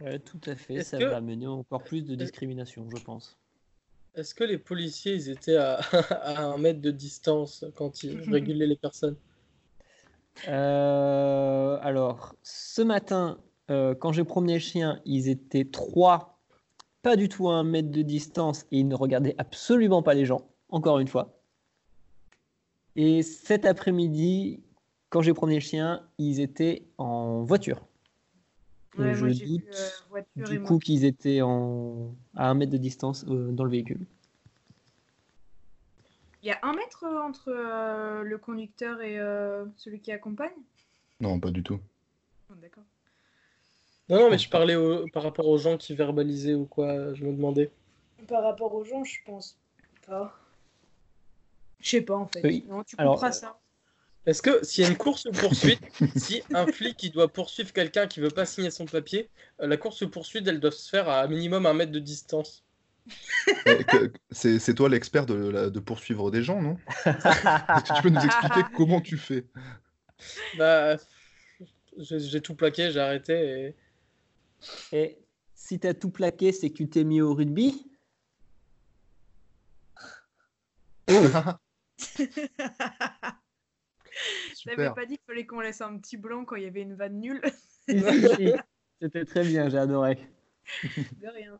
Ouais, 0.00 0.18
tout 0.18 0.40
à 0.46 0.54
fait. 0.56 0.82
Ça 0.82 0.98
que- 0.98 1.04
va 1.04 1.20
mener 1.20 1.46
encore 1.46 1.82
plus 1.84 2.04
de 2.04 2.14
discrimination, 2.14 2.86
je 2.90 3.02
pense. 3.04 3.36
Est-ce 4.16 4.34
que 4.34 4.44
les 4.44 4.56
policiers, 4.56 5.14
ils 5.14 5.28
étaient 5.28 5.56
à, 5.56 5.74
à 6.10 6.42
un 6.42 6.58
mètre 6.58 6.80
de 6.80 6.90
distance 6.90 7.64
quand 7.76 8.02
ils 8.02 8.18
régulaient 8.30 8.66
les 8.66 8.76
personnes? 8.76 9.16
Euh, 10.48 11.78
alors, 11.82 12.34
ce 12.42 12.82
matin, 12.82 13.38
euh, 13.70 13.94
quand 13.94 14.12
j'ai 14.12 14.24
promené 14.24 14.54
le 14.54 14.60
chien, 14.60 15.00
ils 15.04 15.28
étaient 15.28 15.64
trois, 15.64 16.40
pas 17.02 17.16
du 17.16 17.28
tout 17.28 17.48
à 17.48 17.54
un 17.54 17.64
mètre 17.64 17.90
de 17.90 18.02
distance, 18.02 18.64
et 18.72 18.78
ils 18.80 18.88
ne 18.88 18.94
regardaient 18.94 19.34
absolument 19.38 20.02
pas 20.02 20.14
les 20.14 20.24
gens, 20.24 20.48
encore 20.70 20.98
une 20.98 21.08
fois. 21.08 21.38
Et 22.96 23.22
cet 23.22 23.66
après-midi, 23.66 24.62
quand 25.10 25.20
j'ai 25.20 25.34
promené 25.34 25.56
le 25.56 25.62
chien, 25.62 26.08
ils 26.18 26.40
étaient 26.40 26.86
en 26.96 27.42
voiture. 27.42 27.86
Ouais, 28.98 29.14
je 29.14 29.26
vu, 29.26 29.58
doute 29.58 29.68
euh, 29.74 30.22
du 30.48 30.60
coup 30.60 30.78
qu'ils 30.78 31.04
étaient 31.04 31.42
en... 31.42 32.14
à 32.34 32.48
un 32.48 32.54
mètre 32.54 32.72
de 32.72 32.78
distance 32.78 33.24
euh, 33.28 33.52
dans 33.52 33.64
le 33.64 33.70
véhicule. 33.70 34.00
Il 36.42 36.48
y 36.48 36.52
a 36.52 36.58
un 36.62 36.74
mètre 36.74 37.04
euh, 37.04 37.20
entre 37.20 37.48
euh, 37.48 38.22
le 38.22 38.38
conducteur 38.38 39.00
et 39.02 39.18
euh, 39.18 39.64
celui 39.76 40.00
qui 40.00 40.12
accompagne? 40.12 40.52
Non, 41.20 41.40
pas 41.40 41.50
du 41.50 41.62
tout. 41.62 41.80
Oh, 42.50 42.54
D'accord. 42.60 42.84
Non, 44.08 44.20
non, 44.20 44.30
mais 44.30 44.38
je 44.38 44.48
parlais 44.48 44.76
au- 44.76 45.08
par 45.08 45.24
rapport 45.24 45.48
aux 45.48 45.58
gens 45.58 45.76
qui 45.76 45.94
verbalisaient 45.94 46.54
ou 46.54 46.64
quoi, 46.66 47.12
je 47.14 47.24
me 47.24 47.32
demandais. 47.32 47.70
Par 48.28 48.42
rapport 48.44 48.72
aux 48.74 48.84
gens, 48.84 49.02
je 49.02 49.18
pense 49.24 49.58
pas. 50.06 50.32
Je 51.80 51.88
sais 51.90 52.00
pas 52.02 52.16
en 52.16 52.26
fait. 52.26 52.42
Oui. 52.44 52.64
Non, 52.68 52.84
tu 52.84 52.94
Alors, 52.98 53.22
euh, 53.22 53.30
ça. 53.32 53.58
Est-ce 54.26 54.42
que 54.42 54.64
s'il 54.64 54.82
y 54.82 54.86
a 54.86 54.90
une 54.90 54.96
course-poursuite, 54.96 55.80
si 56.16 56.42
un 56.52 56.66
flic 56.66 56.96
qui 56.96 57.10
doit 57.10 57.28
poursuivre 57.28 57.72
quelqu'un 57.72 58.08
qui 58.08 58.20
veut 58.20 58.30
pas 58.30 58.44
signer 58.44 58.72
son 58.72 58.84
papier, 58.84 59.30
euh, 59.60 59.68
la 59.68 59.76
course-poursuite, 59.76 60.48
elle 60.48 60.58
doit 60.58 60.72
se 60.72 60.88
faire 60.88 61.08
à 61.08 61.28
minimum 61.28 61.64
un 61.64 61.74
mètre 61.74 61.92
de 61.92 62.00
distance. 62.00 62.64
Eh, 63.66 63.84
C'est 64.32 64.74
toi 64.74 64.88
l'expert 64.88 65.26
de, 65.26 65.78
poursuivre 65.78 66.32
des 66.32 66.42
gens, 66.42 66.60
non? 66.60 66.76
Est-ce 67.06 67.84
que 67.84 67.96
tu 67.96 68.02
peux 68.02 68.08
nous 68.08 68.24
expliquer 68.24 68.62
comment 68.74 69.00
tu 69.00 69.16
fais? 69.16 69.44
Bah, 70.58 70.96
j'ai 71.96 72.40
tout 72.40 72.56
plaqué, 72.56 72.90
j'ai 72.90 73.00
arrêté 73.00 73.32
et... 73.32 73.76
Et 74.90 75.18
si 75.54 75.78
t'as 75.78 75.94
tout 75.94 76.10
plaqué, 76.10 76.50
c'est 76.50 76.70
que 76.70 76.76
tu 76.76 76.88
t'es 76.88 77.04
mis 77.04 77.20
au 77.20 77.34
rugby? 77.34 77.86
Super. 84.54 84.94
pas 84.94 85.06
dit 85.06 85.16
qu'il 85.16 85.26
fallait 85.26 85.46
qu'on 85.46 85.60
laisse 85.60 85.80
un 85.80 85.96
petit 85.98 86.16
blanc 86.16 86.44
quand 86.44 86.56
il 86.56 86.64
y 86.64 86.66
avait 86.66 86.82
une 86.82 86.94
vanne 86.94 87.20
nulle. 87.20 87.42
C'était 89.00 89.24
très 89.24 89.44
bien, 89.44 89.68
j'ai 89.68 89.78
adoré. 89.78 90.18
De 91.20 91.28
rien. 91.28 91.58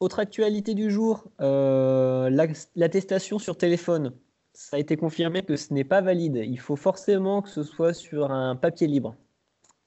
Autre 0.00 0.20
actualité 0.20 0.74
du 0.74 0.90
jour, 0.90 1.28
euh, 1.40 2.30
l'attestation 2.76 3.38
sur 3.38 3.56
téléphone. 3.56 4.14
Ça 4.52 4.76
a 4.76 4.80
été 4.80 4.96
confirmé 4.96 5.42
que 5.42 5.56
ce 5.56 5.74
n'est 5.74 5.84
pas 5.84 6.00
valide. 6.00 6.36
Il 6.36 6.58
faut 6.58 6.76
forcément 6.76 7.42
que 7.42 7.48
ce 7.48 7.62
soit 7.62 7.92
sur 7.92 8.30
un 8.30 8.56
papier 8.56 8.86
libre. 8.86 9.16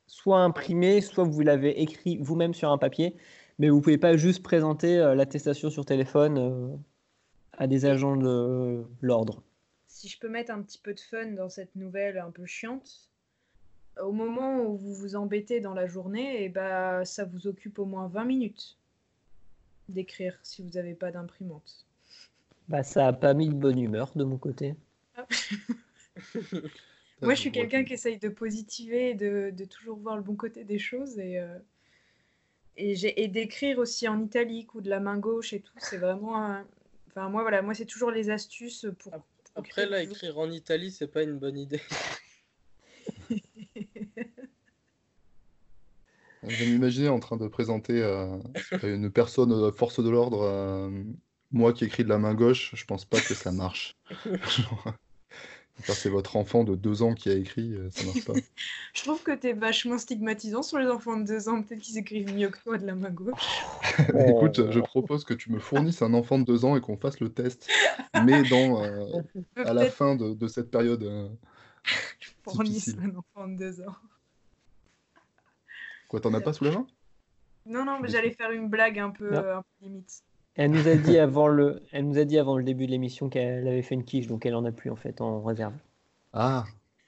Soit 0.07 0.39
imprimé, 0.39 1.01
soit 1.01 1.23
vous 1.23 1.41
l'avez 1.41 1.81
écrit 1.81 2.17
vous-même 2.17 2.53
sur 2.53 2.71
un 2.71 2.77
papier, 2.77 3.15
mais 3.57 3.69
vous 3.69 3.77
ne 3.77 3.81
pouvez 3.81 3.97
pas 3.97 4.17
juste 4.17 4.43
présenter 4.43 4.97
euh, 4.97 5.15
l'attestation 5.15 5.69
sur 5.69 5.85
téléphone 5.85 6.37
euh, 6.37 6.75
à 7.53 7.67
des 7.67 7.85
agents 7.85 8.17
de 8.17 8.83
l'ordre. 9.01 9.41
Si 10.01 10.09
je 10.09 10.17
peux 10.17 10.29
mettre 10.29 10.51
un 10.51 10.63
petit 10.63 10.79
peu 10.79 10.95
de 10.95 10.99
fun 10.99 11.27
dans 11.27 11.47
cette 11.47 11.75
nouvelle 11.75 12.17
un 12.17 12.31
peu 12.31 12.47
chiante, 12.47 13.11
au 14.01 14.11
moment 14.11 14.63
où 14.63 14.75
vous 14.75 14.95
vous 14.95 15.15
embêtez 15.15 15.59
dans 15.59 15.75
la 15.75 15.85
journée, 15.85 16.43
et 16.43 16.49
bah, 16.49 17.05
ça 17.05 17.23
vous 17.23 17.45
occupe 17.45 17.77
au 17.77 17.85
moins 17.85 18.07
20 18.07 18.25
minutes 18.25 18.79
d'écrire 19.89 20.39
si 20.41 20.63
vous 20.63 20.71
n'avez 20.71 20.95
pas 20.95 21.11
d'imprimante. 21.11 21.85
Bah, 22.67 22.81
ça 22.81 23.03
n'a 23.03 23.13
pas 23.13 23.35
mis 23.35 23.47
de 23.47 23.53
bonne 23.53 23.77
humeur 23.77 24.11
de 24.15 24.23
mon 24.23 24.39
côté. 24.39 24.73
Moi, 27.21 27.35
je 27.35 27.39
suis 27.39 27.51
quelqu'un 27.51 27.83
qui 27.83 27.93
essaye 27.93 28.17
de 28.17 28.29
positiver, 28.29 29.13
de, 29.13 29.51
de, 29.55 29.65
toujours 29.65 29.99
voir 29.99 30.15
le 30.15 30.23
bon 30.23 30.33
côté 30.33 30.63
des 30.63 30.79
choses 30.79 31.19
et, 31.19 31.37
euh, 31.37 31.59
et, 32.75 33.23
et 33.23 33.27
d'écrire 33.27 33.77
aussi 33.77 34.07
en 34.07 34.19
italique 34.19 34.73
ou 34.73 34.81
de 34.81 34.89
la 34.89 34.99
main 34.99 35.19
gauche 35.19 35.53
et 35.53 35.59
tout. 35.59 35.77
C'est 35.77 35.97
vraiment. 35.97 36.43
Un... 36.43 36.65
Enfin, 37.09 37.29
moi, 37.29 37.43
voilà, 37.43 37.61
moi, 37.61 37.75
c'est 37.75 37.85
toujours 37.85 38.09
les 38.09 38.31
astuces 38.31 38.87
pour. 38.97 39.21
Après, 39.55 39.85
là, 39.85 40.01
écrire 40.01 40.37
en 40.39 40.49
Italie, 40.49 40.91
c'est 40.91 41.07
pas 41.07 41.23
une 41.23 41.37
bonne 41.37 41.57
idée. 41.57 41.81
Je 46.47 46.55
vais 46.55 46.71
m'imaginer 46.71 47.09
en 47.09 47.19
train 47.19 47.37
de 47.37 47.47
présenter 47.47 48.01
euh, 48.01 48.37
une 48.81 49.11
personne 49.11 49.51
euh, 49.51 49.71
force 49.71 50.03
de 50.03 50.09
l'ordre, 50.09 50.41
euh, 50.41 50.89
moi 51.51 51.71
qui 51.71 51.85
écris 51.85 52.03
de 52.03 52.09
la 52.09 52.17
main 52.17 52.33
gauche, 52.33 52.71
je 52.73 52.83
pense 52.85 53.05
pas 53.05 53.19
que 53.21 53.35
ça 53.35 53.51
marche. 53.51 53.95
c'est 55.79 56.09
votre 56.09 56.35
enfant 56.35 56.63
de 56.63 56.75
deux 56.75 57.01
ans 57.01 57.13
qui 57.13 57.29
a 57.29 57.33
écrit, 57.33 57.75
ça 57.91 58.05
marche 58.05 58.25
pas. 58.25 58.33
je 58.93 59.01
trouve 59.01 59.21
que 59.23 59.35
tu 59.35 59.47
es 59.47 59.53
vachement 59.53 59.97
stigmatisant 59.97 60.63
sur 60.63 60.79
les 60.79 60.87
enfants 60.87 61.17
de 61.17 61.25
deux 61.25 61.49
ans, 61.49 61.61
peut-être 61.61 61.81
qu'ils 61.81 61.97
écrivent 61.97 62.33
mieux 62.33 62.49
que 62.49 62.61
toi 62.61 62.77
de 62.77 62.85
la 62.85 62.95
main 62.95 63.09
gauche. 63.09 63.63
Écoute, 64.27 64.71
je 64.71 64.79
propose 64.79 65.23
que 65.23 65.33
tu 65.33 65.51
me 65.51 65.59
fournisses 65.59 66.01
un 66.01 66.13
enfant 66.13 66.39
de 66.39 66.45
deux 66.45 66.65
ans 66.65 66.75
et 66.75 66.81
qu'on 66.81 66.97
fasse 66.97 67.19
le 67.19 67.29
test, 67.29 67.67
mais 68.25 68.43
dans, 68.49 68.81
à 69.55 69.73
la 69.73 69.89
fin 69.89 70.15
de, 70.15 70.33
de 70.33 70.47
cette 70.47 70.71
période. 70.71 71.37
Fournisse 72.43 72.95
un 73.01 73.15
enfant 73.15 73.47
de 73.47 73.57
deux 73.57 73.81
ans. 73.81 73.95
Quoi, 76.07 76.19
t'en 76.19 76.33
as 76.33 76.41
pas 76.41 76.51
sous 76.51 76.65
la 76.65 76.71
main? 76.71 76.87
Non, 77.65 77.85
non, 77.85 77.99
mais 77.99 78.09
j'allais 78.09 78.31
faire 78.31 78.51
une 78.51 78.67
blague 78.69 78.99
un 78.99 79.11
peu, 79.11 79.33
un 79.33 79.61
peu, 79.61 79.85
limite. 79.85 80.23
Elle 80.61 80.69
nous 80.69 80.87
a 80.87 80.93
dit 80.93 81.17
avant 81.17 81.47
le, 81.47 81.81
elle 81.91 82.07
nous 82.07 82.19
a 82.19 82.23
dit 82.23 82.37
avant 82.37 82.55
le 82.55 82.63
début 82.63 82.85
de 82.85 82.91
l'émission 82.91 83.29
qu'elle 83.29 83.67
avait 83.67 83.81
fait 83.81 83.95
une 83.95 84.05
quiche, 84.05 84.27
donc 84.27 84.45
elle 84.45 84.53
en 84.53 84.63
a 84.63 84.71
plus 84.71 84.91
en 84.91 84.95
fait 84.95 85.19
en 85.19 85.41
réserve. 85.41 85.73
Ah, 86.33 86.65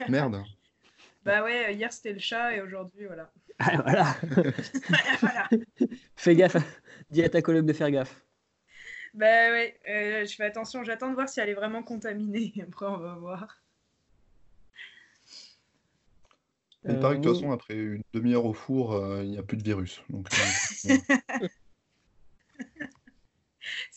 merde. 0.10 0.41
bah 1.24 1.43
ouais, 1.43 1.75
hier 1.75 1.93
c'était 1.93 2.13
le 2.13 2.19
chat 2.19 2.55
et 2.55 2.62
aujourd'hui 2.62 3.05
voilà. 3.05 3.29
Ah 3.60 3.79
voilà. 3.83 4.15
voilà. 5.22 5.50
Fais 6.15 6.36
gaffe. 6.36 6.57
Dis 7.12 7.22
à 7.22 7.29
ta 7.29 7.43
collègue 7.43 7.65
de 7.65 7.74
faire 7.74 7.91
gaffe. 7.91 8.19
Bah 9.13 9.51
ouais, 9.51 9.79
euh, 9.88 10.25
je 10.25 10.33
fais 10.33 10.45
attention. 10.45 10.83
J'attends 10.83 11.12
de 11.12 11.13
voir 11.13 11.29
si 11.29 11.39
elle 11.39 11.50
est 11.50 11.53
vraiment 11.53 11.83
contaminée. 11.83 12.55
Après 12.67 12.88
on 12.88 12.98
va 12.98 13.13
voir. 13.13 13.62
Il 16.89 16.98
paraît 16.98 17.17
que 17.17 17.22
de 17.22 17.27
toute 17.27 17.36
façon, 17.36 17.51
après 17.51 17.75
une 17.75 18.03
demi-heure 18.13 18.45
au 18.45 18.53
four, 18.53 18.93
euh, 18.93 19.24
il 19.24 19.29
n'y 19.29 19.38
a 19.38 19.43
plus 19.43 19.55
de 19.55 19.63
virus. 19.63 20.01
Donc, 20.10 20.27
euh, 20.89 21.48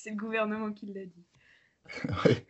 C'est 0.06 0.12
le 0.12 0.18
gouvernement 0.18 0.70
qui 0.70 0.86
l'a 0.86 1.04
dit. 1.04 1.24
ouais. 2.24 2.46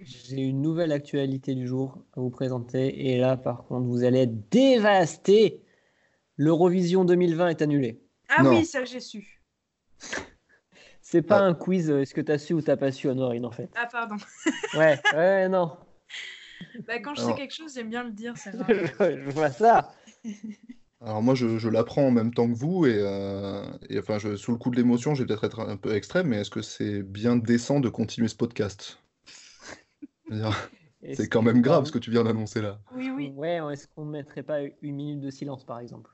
J'ai 0.00 0.36
une 0.42 0.62
nouvelle 0.62 0.92
actualité 0.92 1.56
du 1.56 1.66
jour 1.66 1.98
à 2.16 2.20
vous 2.20 2.30
présenter. 2.30 3.08
Et 3.10 3.18
là, 3.18 3.36
par 3.36 3.64
contre, 3.64 3.88
vous 3.88 4.04
allez 4.04 4.20
être 4.20 4.48
dévasté. 4.50 5.64
L'Eurovision 6.36 7.04
2020 7.04 7.48
est 7.48 7.62
annulée. 7.62 8.00
Ah 8.28 8.44
Non. 8.44 8.50
oui, 8.50 8.64
ça 8.64 8.84
j'ai 8.84 9.00
su. 9.00 9.42
C'est 11.02 11.22
pas 11.22 11.38
Ah. 11.40 11.46
un 11.46 11.54
quiz, 11.54 11.90
euh, 11.90 12.02
est-ce 12.02 12.14
que 12.14 12.20
t'as 12.20 12.38
su 12.38 12.54
ou 12.54 12.62
t'as 12.62 12.76
pas 12.76 12.92
su, 12.92 13.08
Honorine, 13.08 13.46
en 13.46 13.50
fait? 13.50 13.70
Ah 13.74 13.86
pardon. 13.90 14.14
Ouais, 14.78 15.00
ouais, 15.14 15.48
non. 15.48 15.76
Bah, 16.86 17.00
quand 17.00 17.16
je 17.16 17.22
sais 17.22 17.34
quelque 17.34 17.54
chose, 17.54 17.74
j'aime 17.74 17.90
bien 17.90 18.04
le 18.04 18.12
dire. 18.12 18.36
Ça 18.36 18.52
je 18.52 19.30
vois 19.30 19.50
ça. 19.50 19.92
Alors 21.04 21.22
moi, 21.22 21.34
je, 21.34 21.58
je 21.58 21.68
l'apprends 21.68 22.06
en 22.06 22.10
même 22.10 22.32
temps 22.32 22.48
que 22.48 22.56
vous, 22.56 22.86
et, 22.86 22.96
euh, 22.98 23.62
et 23.90 23.98
enfin, 23.98 24.18
je, 24.18 24.36
sous 24.36 24.52
le 24.52 24.58
coup 24.58 24.70
de 24.70 24.76
l'émotion, 24.76 25.14
je 25.14 25.22
vais 25.22 25.26
peut-être 25.26 25.44
être 25.44 25.60
un 25.60 25.76
peu 25.76 25.94
extrême, 25.94 26.28
mais 26.28 26.36
est-ce 26.36 26.50
que 26.50 26.62
c'est 26.62 27.02
bien 27.02 27.36
décent 27.36 27.78
de 27.78 27.90
continuer 27.90 28.28
ce 28.28 28.36
podcast? 28.36 28.98
C'est 31.12 31.28
quand 31.28 31.42
même 31.42 31.60
grave 31.60 31.84
ce 31.84 31.92
que 31.92 31.98
tu 31.98 32.10
viens 32.10 32.24
d'annoncer 32.24 32.62
là. 32.62 32.80
Oui, 32.94 33.10
oui. 33.10 33.32
Ouais, 33.36 33.60
est-ce 33.72 33.86
qu'on 33.88 34.06
mettrait 34.06 34.42
pas 34.42 34.62
une 34.62 34.96
minute 34.96 35.20
de 35.20 35.28
silence, 35.28 35.62
par 35.62 35.78
exemple? 35.78 36.10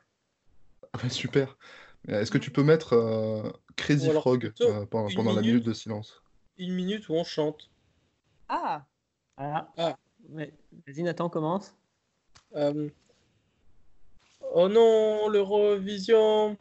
Ah 0.92 0.98
bah, 1.00 1.08
super. 1.08 1.56
Est-ce 2.08 2.32
que 2.32 2.38
tu 2.38 2.50
peux 2.50 2.64
mettre 2.64 2.94
euh, 2.94 3.48
Crazy 3.76 4.10
alors 4.10 4.22
Frog 4.22 4.40
plutôt 4.40 4.68
euh, 4.68 4.86
pendant, 4.86 5.32
la 5.32 5.42
minute. 5.42 5.64
de 5.64 5.72
silence? 5.72 6.24
Une 6.58 6.74
minute 6.74 7.08
où 7.08 7.14
on 7.14 7.22
chante. 7.22 7.70
Ah. 8.48 8.84
Ah. 9.36 9.70
Ah. 9.76 9.96
Vas-y, 10.28 11.04
Nathan, 11.04 11.28
commence. 11.28 11.76
Euh, 12.56 12.88
Oh 14.52 14.68
non, 14.68 15.28
l'Eurovision, 15.28 16.56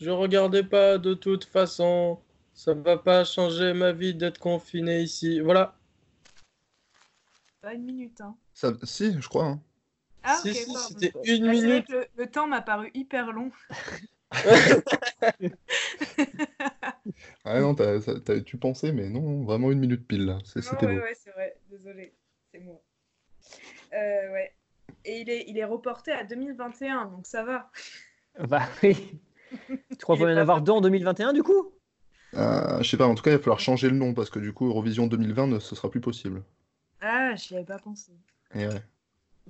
je 0.00 0.10
regardais 0.10 0.62
pas 0.64 0.98
de 0.98 1.14
toute 1.14 1.44
façon. 1.44 2.18
Ça 2.54 2.74
va 2.74 2.98
pas 2.98 3.24
changer 3.24 3.72
ma 3.72 3.92
vie 3.92 4.14
d'être 4.14 4.38
confiné 4.38 5.00
ici. 5.00 5.40
Voilà. 5.40 5.74
Pas 7.60 7.74
une 7.74 7.84
minute. 7.84 8.20
Hein. 8.20 8.36
Ça, 8.52 8.72
Si, 8.84 9.20
je 9.20 9.28
crois. 9.28 9.46
hein. 9.46 9.60
Ah 10.24 10.36
si, 10.36 10.50
ok. 10.50 10.54
si, 10.56 10.76
c'était 11.00 11.12
une 11.36 11.48
minute. 11.50 11.88
le, 11.88 12.06
le 12.16 12.26
temps 12.30 12.46
m'a 12.46 12.62
paru 12.62 12.90
hyper 12.94 13.32
long. 13.32 13.50
Ah 17.44 17.60
non, 17.60 17.74
t'as- 17.74 18.40
tu 18.44 18.56
pensais, 18.56 18.92
mais 18.92 19.08
non, 19.08 19.44
vraiment 19.44 19.70
une 19.72 19.78
minute 19.80 20.06
pile 20.06 20.26
là. 20.26 20.38
C'est- 20.44 20.60
Non, 20.60 20.70
C'était 20.70 20.86
ouais, 20.86 20.96
beau. 20.96 21.02
ouais, 21.02 21.14
c'est 21.14 21.30
vrai. 21.32 21.56
Désolé. 21.70 22.14
C'est 22.52 22.60
moi. 22.60 22.80
Euh, 23.92 24.32
ouais. 24.32 24.54
Et 25.04 25.20
il 25.22 25.30
est, 25.30 25.44
il 25.48 25.58
est 25.58 25.64
reporté 25.64 26.12
à 26.12 26.24
2021, 26.24 27.06
donc 27.06 27.26
ça 27.26 27.44
va. 27.44 27.70
Bah 28.48 28.62
oui. 28.82 29.20
Tu 29.90 29.96
crois 29.98 30.16
qu'il 30.16 30.24
va 30.24 30.32
en 30.32 30.36
avoir 30.38 30.62
deux 30.62 30.72
en 30.72 30.80
2021, 30.80 31.34
du 31.34 31.42
coup? 31.42 31.70
Euh, 32.34 32.82
je 32.82 32.88
sais 32.88 32.96
pas, 32.96 33.06
en 33.06 33.14
tout 33.14 33.22
cas, 33.22 33.30
il 33.30 33.34
va 33.36 33.38
falloir 33.40 33.60
changer 33.60 33.90
le 33.90 33.96
nom 33.96 34.14
parce 34.14 34.30
que 34.30 34.38
du 34.38 34.54
coup, 34.54 34.66
Eurovision 34.66 35.06
2020, 35.06 35.48
ne- 35.48 35.58
ce 35.58 35.74
sera 35.74 35.90
plus 35.90 36.00
possible. 36.00 36.42
Ah, 37.02 37.34
j'y 37.36 37.54
avais 37.56 37.66
pas 37.66 37.78
pensé. 37.78 38.12
Et 38.54 38.66
ouais, 38.66 38.82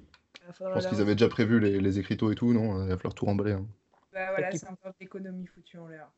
je 0.08 0.52
pense 0.74 0.86
qu'ils 0.88 1.00
avaient 1.00 1.14
déjà 1.14 1.28
prévu 1.28 1.60
les, 1.60 1.78
les 1.80 1.98
écriteaux 2.00 2.32
et 2.32 2.34
tout, 2.34 2.52
non? 2.52 2.82
Il 2.82 2.88
va 2.88 2.96
falloir 2.96 3.14
tout 3.14 3.24
remballer. 3.26 3.52
hein. 3.52 3.66
Bah 4.12 4.30
voilà, 4.32 4.50
c'est 4.50 4.66
encore 4.68 4.92
l'économie 5.00 5.46
foutue 5.46 5.78
en 5.78 5.86
l'air. 5.86 6.08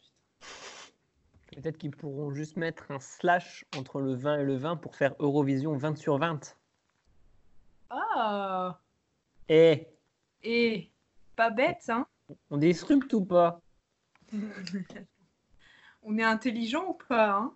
putain. 1.47 1.61
Peut-être 1.61 1.77
qu'ils 1.77 1.95
pourront 1.95 2.33
juste 2.33 2.57
mettre 2.57 2.91
un 2.91 2.99
slash 2.99 3.67
entre 3.77 4.01
le 4.01 4.15
20 4.15 4.39
et 4.39 4.45
le 4.45 4.57
20 4.57 4.77
pour 4.77 4.97
faire 4.97 5.15
Eurovision 5.19 5.77
20 5.77 5.99
sur 5.99 6.17
20. 6.17 6.57
Ah 7.91 8.81
Eh, 9.49 9.87
Et 10.43 10.91
pas 11.37 11.51
bête, 11.51 11.85
hein 11.89 12.07
on 12.51 12.57
disrupte 12.57 13.13
ou 13.13 13.25
pas? 13.25 13.61
On 16.03 16.19
est 16.19 16.23
intelligent 16.23 16.85
ou 16.89 16.95
pas, 17.09 17.31
hein? 17.33 17.55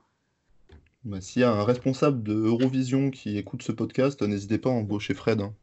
Bah, 1.05 1.21
S'il 1.21 1.43
y 1.43 1.45
a 1.45 1.51
un 1.51 1.65
responsable 1.65 2.23
de 2.23 2.35
Eurovision 2.35 3.11
qui 3.11 3.37
écoute 3.39 3.63
ce 3.63 3.73
podcast, 3.73 4.23
n'hésitez 4.23 4.59
pas 4.59 4.71
à 4.71 4.73
embaucher 4.73 5.15
Fred. 5.15 5.41
hein. 5.41 5.55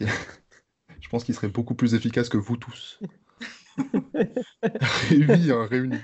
Je 1.00 1.08
pense 1.08 1.24
qu'il 1.24 1.34
serait 1.34 1.48
beaucoup 1.48 1.74
plus 1.74 1.94
efficace 1.94 2.28
que 2.28 2.36
vous 2.36 2.56
tous. 2.56 3.00
Réunis, 5.08 5.50
hein, 5.50 5.66
réunis. 5.66 6.00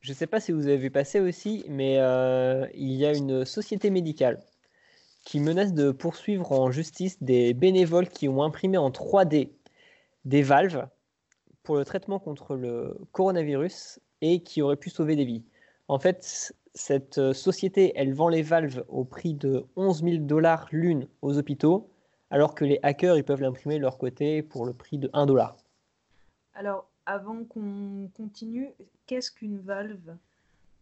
Je 0.00 0.10
ne 0.10 0.14
sais 0.14 0.26
pas 0.26 0.40
si 0.40 0.52
vous 0.52 0.66
avez 0.66 0.76
vu 0.76 0.90
passer 0.90 1.20
aussi, 1.20 1.64
mais 1.68 1.98
euh, 1.98 2.66
il 2.74 2.92
y 2.92 3.06
a 3.06 3.12
une 3.12 3.44
société 3.44 3.90
médicale 3.90 4.42
qui 5.24 5.40
menace 5.40 5.72
de 5.72 5.90
poursuivre 5.90 6.52
en 6.52 6.70
justice 6.70 7.22
des 7.22 7.54
bénévoles 7.54 8.08
qui 8.08 8.28
ont 8.28 8.42
imprimé 8.42 8.76
en 8.76 8.90
3D 8.90 9.50
des 10.24 10.42
valves 10.42 10.86
pour 11.62 11.76
le 11.76 11.84
traitement 11.84 12.18
contre 12.18 12.56
le 12.56 12.96
coronavirus 13.12 14.00
et 14.20 14.42
qui 14.42 14.62
auraient 14.62 14.76
pu 14.76 14.90
sauver 14.90 15.16
des 15.16 15.24
vies. 15.24 15.42
En 15.88 15.98
fait, 15.98 16.54
cette 16.74 17.18
euh, 17.18 17.32
société, 17.32 17.92
elle 17.96 18.14
vend 18.14 18.28
les 18.28 18.42
valves 18.42 18.84
au 18.88 19.04
prix 19.04 19.34
de 19.34 19.66
11 19.76 20.02
000 20.02 20.16
dollars 20.18 20.66
l'une 20.72 21.06
aux 21.22 21.38
hôpitaux, 21.38 21.90
alors 22.30 22.54
que 22.54 22.64
les 22.64 22.80
hackers, 22.82 23.16
ils 23.16 23.24
peuvent 23.24 23.40
l'imprimer 23.40 23.76
de 23.76 23.82
leur 23.82 23.98
côté 23.98 24.42
pour 24.42 24.66
le 24.66 24.72
prix 24.72 24.98
de 24.98 25.10
1 25.12 25.26
dollar. 25.26 25.56
Alors, 26.54 26.86
avant 27.06 27.44
qu'on 27.44 28.08
continue, 28.16 28.70
qu'est-ce 29.06 29.30
qu'une 29.30 29.58
valve? 29.58 30.16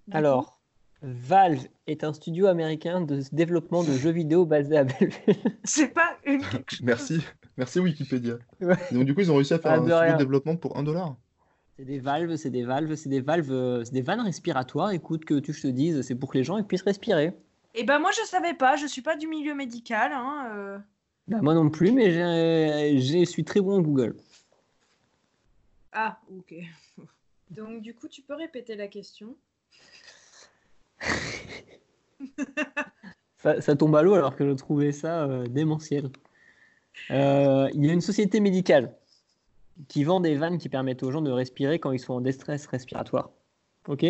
Du 0.07 0.17
Alors, 0.17 0.62
Valve 1.03 1.67
est 1.89 2.05
un 2.05 2.13
studio 2.13 2.47
américain 2.47 3.01
de 3.01 3.21
développement 3.33 3.83
de 3.83 3.93
jeux 3.93 4.11
vidéo 4.13 4.47
basé 4.47 4.77
à 4.77 4.85
Belleville. 4.85 5.37
C'est 5.65 5.89
pas 5.93 6.17
une 6.25 6.43
chose. 6.43 6.61
Merci, 6.83 7.21
merci 7.57 7.81
Wikipédia. 7.81 8.35
Ouais. 8.61 8.77
Donc 8.93 9.05
du 9.05 9.15
coup, 9.15 9.21
ils 9.21 9.31
ont 9.33 9.35
réussi 9.37 9.53
à 9.55 9.59
faire 9.59 9.73
Ah, 9.73 9.75
un 9.77 9.79
studio 9.81 9.97
rien. 9.99 10.13
de 10.13 10.19
développement 10.19 10.57
pour 10.57 10.77
1 10.77 10.85
dollar. 10.85 11.17
C'est 11.77 11.85
des 11.85 11.99
valves, 11.99 12.37
c'est 12.37 12.51
des 12.51 12.63
valves, 12.65 12.95
c'est 12.95 13.09
des 13.09 13.21
valves, 13.21 13.51
euh, 13.51 13.83
c'est 13.85 13.93
des 13.93 14.03
vannes 14.03 14.21
respiratoires. 14.21 14.93
Écoute, 14.93 15.25
que 15.25 15.41
tu 15.41 15.53
je 15.53 15.63
te 15.63 15.67
dise, 15.67 16.03
c'est 16.03 16.15
pour 16.15 16.31
que 16.31 16.39
les 16.39 16.45
gens 16.45 16.57
ils 16.59 16.65
puissent 16.65 16.83
respirer. 16.83 17.33
Eh 17.75 17.83
ben 17.85 17.99
moi 17.99 18.11
je 18.13 18.25
savais 18.29 18.55
pas, 18.55 18.77
je 18.77 18.87
suis 18.87 19.03
pas 19.03 19.17
du 19.17 19.27
milieu 19.27 19.55
médical. 19.55 20.13
Hein, 20.13 20.51
euh. 20.55 20.79
Bah, 21.27 21.39
moi 21.43 21.55
non 21.55 21.69
plus, 21.71 21.91
mais 21.91 22.11
j'ai- 22.13 22.99
je 23.01 23.25
suis 23.25 23.43
très 23.45 23.61
bon 23.61 23.79
en 23.79 23.81
Google. 23.81 24.15
Ah, 25.93 26.21
ok. 26.31 26.55
Donc 27.51 27.83
du 27.83 27.95
coup, 27.95 28.07
tu 28.07 28.23
peux 28.23 28.35
répéter 28.35 28.77
la 28.77 28.87
question 28.87 29.35
Ça, 33.37 33.75
tombe 33.75 33.97
à 33.97 34.03
l'eau 34.03 34.15
alors 34.15 34.37
que 34.37 34.47
je 34.47 34.53
trouvais 34.53 34.93
ça 34.93 35.25
euh, 35.25 35.47
démentiel. 35.49 36.11
Euh, 37.11 37.69
il 37.75 37.85
y 37.85 37.91
a 37.91 37.93
une 37.93 38.01
société 38.01 38.39
médicale 38.39 38.95
qui 39.89 40.05
vend 40.05 40.21
des 40.21 40.37
vannes 40.37 40.59
qui 40.59 40.69
permettent 40.69 41.03
aux 41.03 41.11
gens 41.11 41.23
de 41.23 41.31
respirer 41.31 41.81
quand 41.81 41.91
ils 41.91 41.99
sont 41.99 42.15
en 42.15 42.21
détresse 42.21 42.67
respiratoire. 42.67 43.31
Ok? 43.89 44.05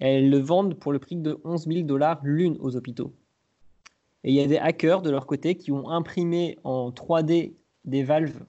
Elles 0.00 0.28
le 0.28 0.38
vendent 0.38 0.74
pour 0.74 0.92
le 0.92 0.98
prix 0.98 1.16
de 1.16 1.40
11 1.44 1.66
000 1.66 1.82
dollars 1.82 2.20
l'une 2.24 2.58
aux 2.60 2.76
hôpitaux. 2.76 3.14
Et 4.22 4.30
il 4.30 4.34
y 4.34 4.40
a 4.40 4.46
des 4.46 4.58
hackers 4.58 5.02
de 5.02 5.10
leur 5.10 5.26
côté 5.26 5.54
qui 5.54 5.72
ont 5.72 5.88
imprimé 5.88 6.58
en 6.64 6.90
3D 6.90 7.54
des 7.84 8.02
valves 8.02 8.44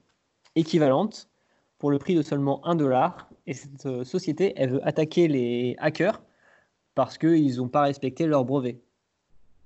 équivalentes 0.54 1.30
pour 1.78 1.90
le 1.90 1.98
prix 1.98 2.14
de 2.14 2.22
seulement 2.22 2.66
1 2.66 2.74
dollar. 2.74 3.30
Et 3.46 3.54
cette 3.54 3.86
euh, 3.86 4.04
société, 4.04 4.52
elle 4.56 4.70
veut 4.70 4.86
attaquer 4.86 5.28
les 5.28 5.76
hackers 5.78 6.20
parce 6.96 7.16
qu'ils 7.18 7.58
n'ont 7.58 7.68
pas 7.68 7.82
respecté 7.82 8.26
leur 8.26 8.44
brevet. 8.44 8.80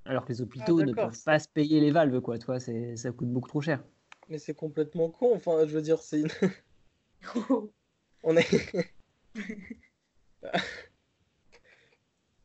Alors 0.04 0.24
que 0.26 0.32
les 0.32 0.42
hôpitaux 0.42 0.80
Ah, 0.80 0.84
ne 0.84 0.92
peuvent 0.92 1.22
pas 1.24 1.38
se 1.38 1.48
payer 1.48 1.80
les 1.80 1.90
valves, 1.92 2.20
quoi. 2.20 2.38
Toi, 2.38 2.58
c'est- 2.60 2.96
ça 2.96 3.12
coûte 3.12 3.28
beaucoup 3.32 3.48
trop 3.48 3.60
cher. 3.62 3.82
Mais 4.28 4.38
c'est 4.38 4.52
complètement 4.54 5.08
con. 5.10 5.32
Enfin, 5.34 5.64
je 5.66 5.72
veux 5.74 5.80
dire, 5.82 6.00
c'est 6.00 6.20
une- 6.20 6.28
on 8.24 8.36
est 8.36 8.46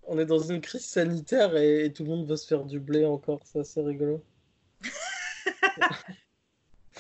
on 0.08 0.20
est 0.20 0.26
dans 0.26 0.40
une 0.40 0.62
crise 0.62 0.86
sanitaire 0.86 1.56
et, 1.58 1.86
et 1.86 1.94
tout 1.94 2.04
le 2.04 2.10
monde 2.10 2.28
veut 2.28 2.36
se 2.38 2.46
faire 2.48 2.64
du 2.66 2.80
blé 2.80 3.06
encore. 3.06 3.42
C'est 3.46 3.60
assez 3.60 3.82
rigolo. 3.82 4.24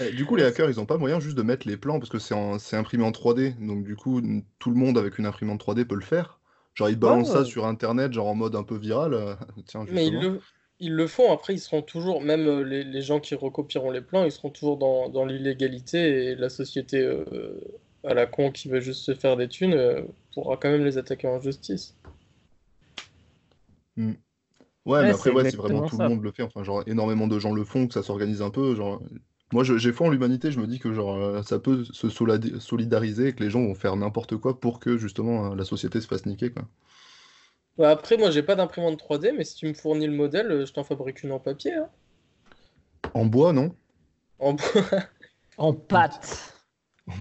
Eh, 0.01 0.11
Du 0.11 0.25
coup, 0.25 0.35
les 0.35 0.43
hackers, 0.43 0.69
ils 0.69 0.77
ont 0.81 0.85
pas 0.85 0.97
moyen 0.97 1.21
juste 1.21 1.37
de 1.37 1.41
mettre 1.41 1.65
les 1.65 1.77
plans 1.77 1.99
parce 1.99 2.09
que 2.09 2.19
c'est 2.19 2.33
en- 2.33 2.59
c'est 2.59 2.75
imprimé 2.75 3.05
en 3.05 3.11
3D. 3.11 3.53
Donc, 3.65 3.85
du 3.85 3.95
coup, 3.95 4.21
tout 4.59 4.69
le 4.69 4.75
monde 4.75 4.97
avec 4.97 5.17
une 5.19 5.25
imprimante 5.25 5.61
3D 5.61 5.85
peut 5.85 5.95
le 5.95 6.01
faire. 6.01 6.41
Genre, 6.75 6.89
ils 6.89 6.95
balancent 6.97 7.31
ça 7.31 7.39
Ouais. 7.39 7.45
sur 7.45 7.65
Internet, 7.65 8.13
genre 8.13 8.27
en 8.27 8.35
mode 8.35 8.55
un 8.55 8.63
peu 8.63 8.75
viral. 8.77 9.13
euh, 9.13 9.35
Tiens, 9.65 9.85
Mais 9.91 10.07
ils 10.07 10.19
le, 10.19 10.41
ils 10.79 10.93
le 10.93 11.07
font, 11.07 11.31
après 11.31 11.53
ils 11.53 11.59
seront 11.59 11.81
toujours, 11.81 12.21
même 12.21 12.47
euh, 12.47 12.63
les, 12.63 12.83
les 12.83 13.01
gens 13.01 13.19
qui 13.19 13.33
recopieront 13.35 13.91
les 13.91 14.01
plans, 14.01 14.23
ils 14.25 14.31
seront 14.31 14.49
toujours 14.49 14.77
dans, 14.77 15.09
dans 15.09 15.25
l'illégalité 15.25 16.31
et 16.31 16.35
la 16.35 16.49
société 16.49 16.99
euh, 17.01 17.23
à 18.03 18.13
la 18.13 18.25
con 18.27 18.51
qui 18.51 18.67
veut 18.67 18.81
juste 18.81 19.03
se 19.03 19.13
faire 19.15 19.37
des 19.37 19.47
thunes 19.47 19.73
euh, 19.73 20.01
pourra 20.33 20.57
quand 20.57 20.69
même 20.69 20.83
les 20.85 20.97
attaquer 20.97 21.27
en 21.27 21.39
justice. 21.39 21.95
Ouais, 23.97 24.17
Ouais, 24.85 25.03
mais 25.03 25.11
après, 25.11 25.29
c'est 25.29 25.35
ouais, 25.35 25.49
si 25.49 25.55
vraiment 25.55 25.81
tout 25.81 25.95
ça. 25.97 26.03
le 26.03 26.09
monde 26.09 26.23
le 26.23 26.31
fait, 26.31 26.43
enfin, 26.43 26.63
genre, 26.63 26.83
énormément 26.87 27.27
de 27.27 27.39
gens 27.39 27.53
le 27.53 27.63
font, 27.63 27.87
que 27.87 27.93
ça 27.93 28.03
s'organise 28.03 28.41
un 28.41 28.49
peu, 28.51 28.75
genre... 28.75 29.01
Moi, 29.55 29.63
j'ai 29.63 29.93
foi 29.93 30.07
en 30.07 30.09
l'humanité, 30.09 30.51
je 30.51 30.59
me 30.59 30.67
dis 30.67 30.79
que, 30.79 30.91
genre, 30.93 31.15
euh, 31.15 31.41
ça 31.41 31.59
peut 31.59 31.85
se 31.85 32.09
solidariser 32.09 33.29
et 33.29 33.33
que 33.33 33.41
les 33.41 33.49
gens 33.49 33.61
vont 33.61 33.73
faire 33.73 33.95
n'importe 33.95 34.35
quoi 34.35 34.59
pour 34.59 34.81
que, 34.81 34.97
justement, 34.97 35.53
euh, 35.53 35.55
la 35.55 35.63
société 35.63 36.01
se 36.01 36.07
fasse 36.07 36.25
niquer, 36.25 36.51
quoi. 36.51 36.63
Bah, 37.77 37.89
après, 37.89 38.17
moi 38.17 38.31
j'ai 38.31 38.43
pas 38.43 38.55
d'imprimante 38.55 38.99
3D, 38.99 39.31
mais 39.31 39.45
si 39.45 39.55
tu 39.55 39.65
me 39.67 39.73
fournis 39.73 40.07
le 40.07 40.13
modèle, 40.13 40.51
euh, 40.51 40.65
je 40.65 40.73
t'en 40.73 40.83
fabrique 40.83 41.23
une 41.23 41.31
en 41.31 41.39
papier. 41.39 41.73
hein. 41.73 41.87
En 43.13 43.25
bois, 43.25 43.53
non? 43.53 43.73
En 44.39 44.53
bois, 44.53 44.65
En 45.57 45.73
pâte. 45.73 46.53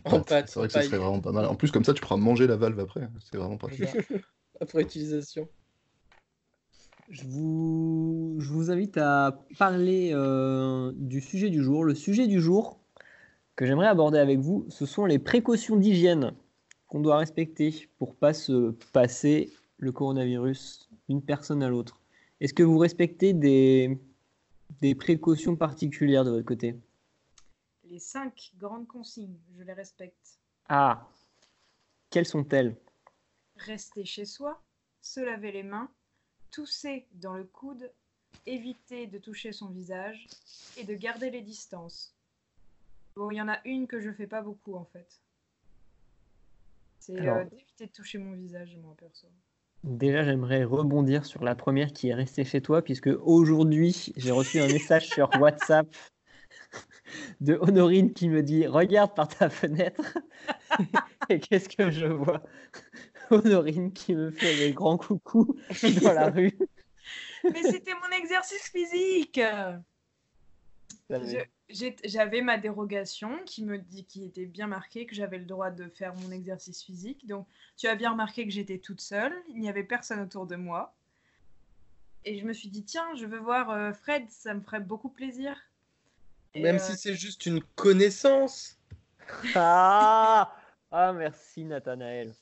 En 0.04 0.20
pâte, 0.20 0.48
C'est 0.48 0.58
vrai 0.58 0.66
que 0.66 0.74
ça 0.74 0.82
serait 0.82 0.98
vraiment 0.98 1.20
pas 1.20 1.30
mal. 1.30 1.46
En 1.46 1.54
plus, 1.54 1.70
comme 1.70 1.84
ça, 1.84 1.94
tu 1.94 2.00
pourras 2.00 2.16
manger 2.16 2.48
la 2.48 2.56
valve 2.56 2.80
après. 2.80 3.08
C'est 3.30 3.36
vraiment 3.36 3.58
pratique. 3.58 3.86
après 4.60 4.82
utilisation. 4.82 5.48
Je 7.10 7.26
vous, 7.26 8.36
je 8.38 8.50
vous 8.52 8.70
invite 8.70 8.96
à 8.96 9.44
parler 9.58 10.10
euh, 10.14 10.92
du 10.96 11.20
sujet 11.20 11.50
du 11.50 11.62
jour. 11.62 11.84
Le 11.84 11.94
sujet 11.94 12.26
du 12.26 12.40
jour 12.40 12.80
que 13.56 13.66
j'aimerais 13.66 13.88
aborder 13.88 14.18
avec 14.18 14.38
vous, 14.38 14.66
ce 14.68 14.86
sont 14.86 15.04
les 15.04 15.18
précautions 15.18 15.76
d'hygiène 15.76 16.34
qu'on 16.88 17.00
doit 17.00 17.18
respecter 17.18 17.88
pour 17.98 18.14
pas 18.14 18.32
se 18.32 18.70
passer 18.92 19.52
le 19.78 19.92
coronavirus 19.92 20.88
d'une 21.08 21.22
personne 21.22 21.62
à 21.62 21.68
l'autre. 21.68 22.00
Est-ce 22.40 22.54
que 22.54 22.62
vous 22.62 22.78
respectez 22.78 23.32
des, 23.32 23.98
des 24.80 24.94
précautions 24.94 25.56
particulières 25.56 26.24
de 26.24 26.30
votre 26.30 26.46
côté? 26.46 26.74
Les 27.84 27.98
cinq 27.98 28.52
grandes 28.58 28.88
consignes, 28.88 29.38
je 29.56 29.62
les 29.62 29.74
respecte. 29.74 30.38
Ah, 30.68 31.06
quelles 32.08 32.26
sont-elles? 32.26 32.76
Rester 33.56 34.04
chez 34.04 34.24
soi, 34.24 34.60
se 35.00 35.20
laver 35.20 35.52
les 35.52 35.62
mains, 35.62 35.90
tousser 36.54 37.06
dans 37.14 37.34
le 37.34 37.44
coude, 37.44 37.90
éviter 38.46 39.06
de 39.08 39.18
toucher 39.18 39.52
son 39.52 39.68
visage 39.70 40.28
et 40.76 40.84
de 40.84 40.94
garder 40.94 41.30
les 41.30 41.42
distances. 41.42 42.14
Bon, 43.16 43.30
il 43.30 43.36
y 43.36 43.42
en 43.42 43.48
a 43.48 43.58
une 43.64 43.86
que 43.88 44.00
je 44.00 44.12
fais 44.12 44.26
pas 44.26 44.40
beaucoup 44.42 44.74
en 44.74 44.84
fait. 44.84 45.20
C'est 47.00 47.18
Alors. 47.18 47.38
euh, 47.38 47.44
d'éviter 47.44 47.86
de 47.86 47.92
toucher 47.92 48.18
mon 48.18 48.32
visage, 48.32 48.76
moi 48.82 48.94
perso. 48.96 49.26
Déjà, 49.82 50.24
j'aimerais 50.24 50.64
rebondir 50.64 51.26
sur 51.26 51.44
la 51.44 51.54
première 51.54 51.92
qui 51.92 52.08
est 52.08 52.14
restée 52.14 52.44
chez 52.44 52.62
toi, 52.62 52.80
puisque 52.80 53.10
aujourd'hui, 53.20 54.14
j'ai 54.16 54.30
reçu 54.30 54.58
un 54.58 54.68
message 54.68 55.08
sur 55.08 55.28
WhatsApp 55.40 55.86
de 57.40 57.58
Honorine 57.60 58.14
qui 58.14 58.28
me 58.28 58.42
dit 58.42 58.66
Regarde 58.66 59.14
par 59.14 59.28
ta 59.28 59.50
fenêtre. 59.50 60.18
Et 61.28 61.40
qu'est-ce 61.40 61.68
que 61.68 61.90
je 61.90 62.06
vois? 62.06 62.42
Honorine 63.34 63.92
qui 63.92 64.14
me 64.14 64.30
fait 64.30 64.56
des 64.56 64.72
grands 64.72 64.98
coucous 64.98 65.56
dans 66.02 66.12
la 66.12 66.30
rue. 66.30 66.56
Mais 67.44 67.62
c'était 67.62 67.94
mon 67.94 68.16
exercice 68.16 68.70
physique 68.70 69.40
J'avais 72.04 72.40
ma 72.40 72.58
dérogation 72.58 73.38
qui 73.44 73.64
me 73.64 73.78
dit 73.78 74.04
qui 74.04 74.24
était 74.24 74.46
bien 74.46 74.66
marquée 74.66 75.06
que 75.06 75.14
j'avais 75.14 75.38
le 75.38 75.44
droit 75.44 75.70
de 75.70 75.88
faire 75.88 76.14
mon 76.16 76.30
exercice 76.30 76.82
physique. 76.82 77.26
Donc 77.26 77.46
tu 77.76 77.86
as 77.86 77.94
bien 77.94 78.12
remarqué 78.12 78.44
que 78.44 78.52
j'étais 78.52 78.78
toute 78.78 79.00
seule, 79.00 79.34
il 79.48 79.60
n'y 79.60 79.68
avait 79.68 79.84
personne 79.84 80.20
autour 80.20 80.46
de 80.46 80.56
moi. 80.56 80.94
Et 82.24 82.38
je 82.38 82.44
me 82.44 82.54
suis 82.54 82.68
dit 82.68 82.84
tiens, 82.84 83.14
je 83.16 83.26
veux 83.26 83.38
voir 83.38 83.70
euh, 83.70 83.92
Fred, 83.92 84.24
ça 84.30 84.54
me 84.54 84.60
ferait 84.60 84.80
beaucoup 84.80 85.10
plaisir. 85.10 85.56
Et, 86.54 86.62
Même 86.62 86.76
euh, 86.76 86.78
si 86.78 86.96
c'est 86.96 87.14
juste 87.14 87.46
une 87.46 87.62
connaissance. 87.74 88.78
Ah 89.54 90.56
Ah, 90.90 91.12
merci 91.12 91.64
Nathanaël. 91.64 92.34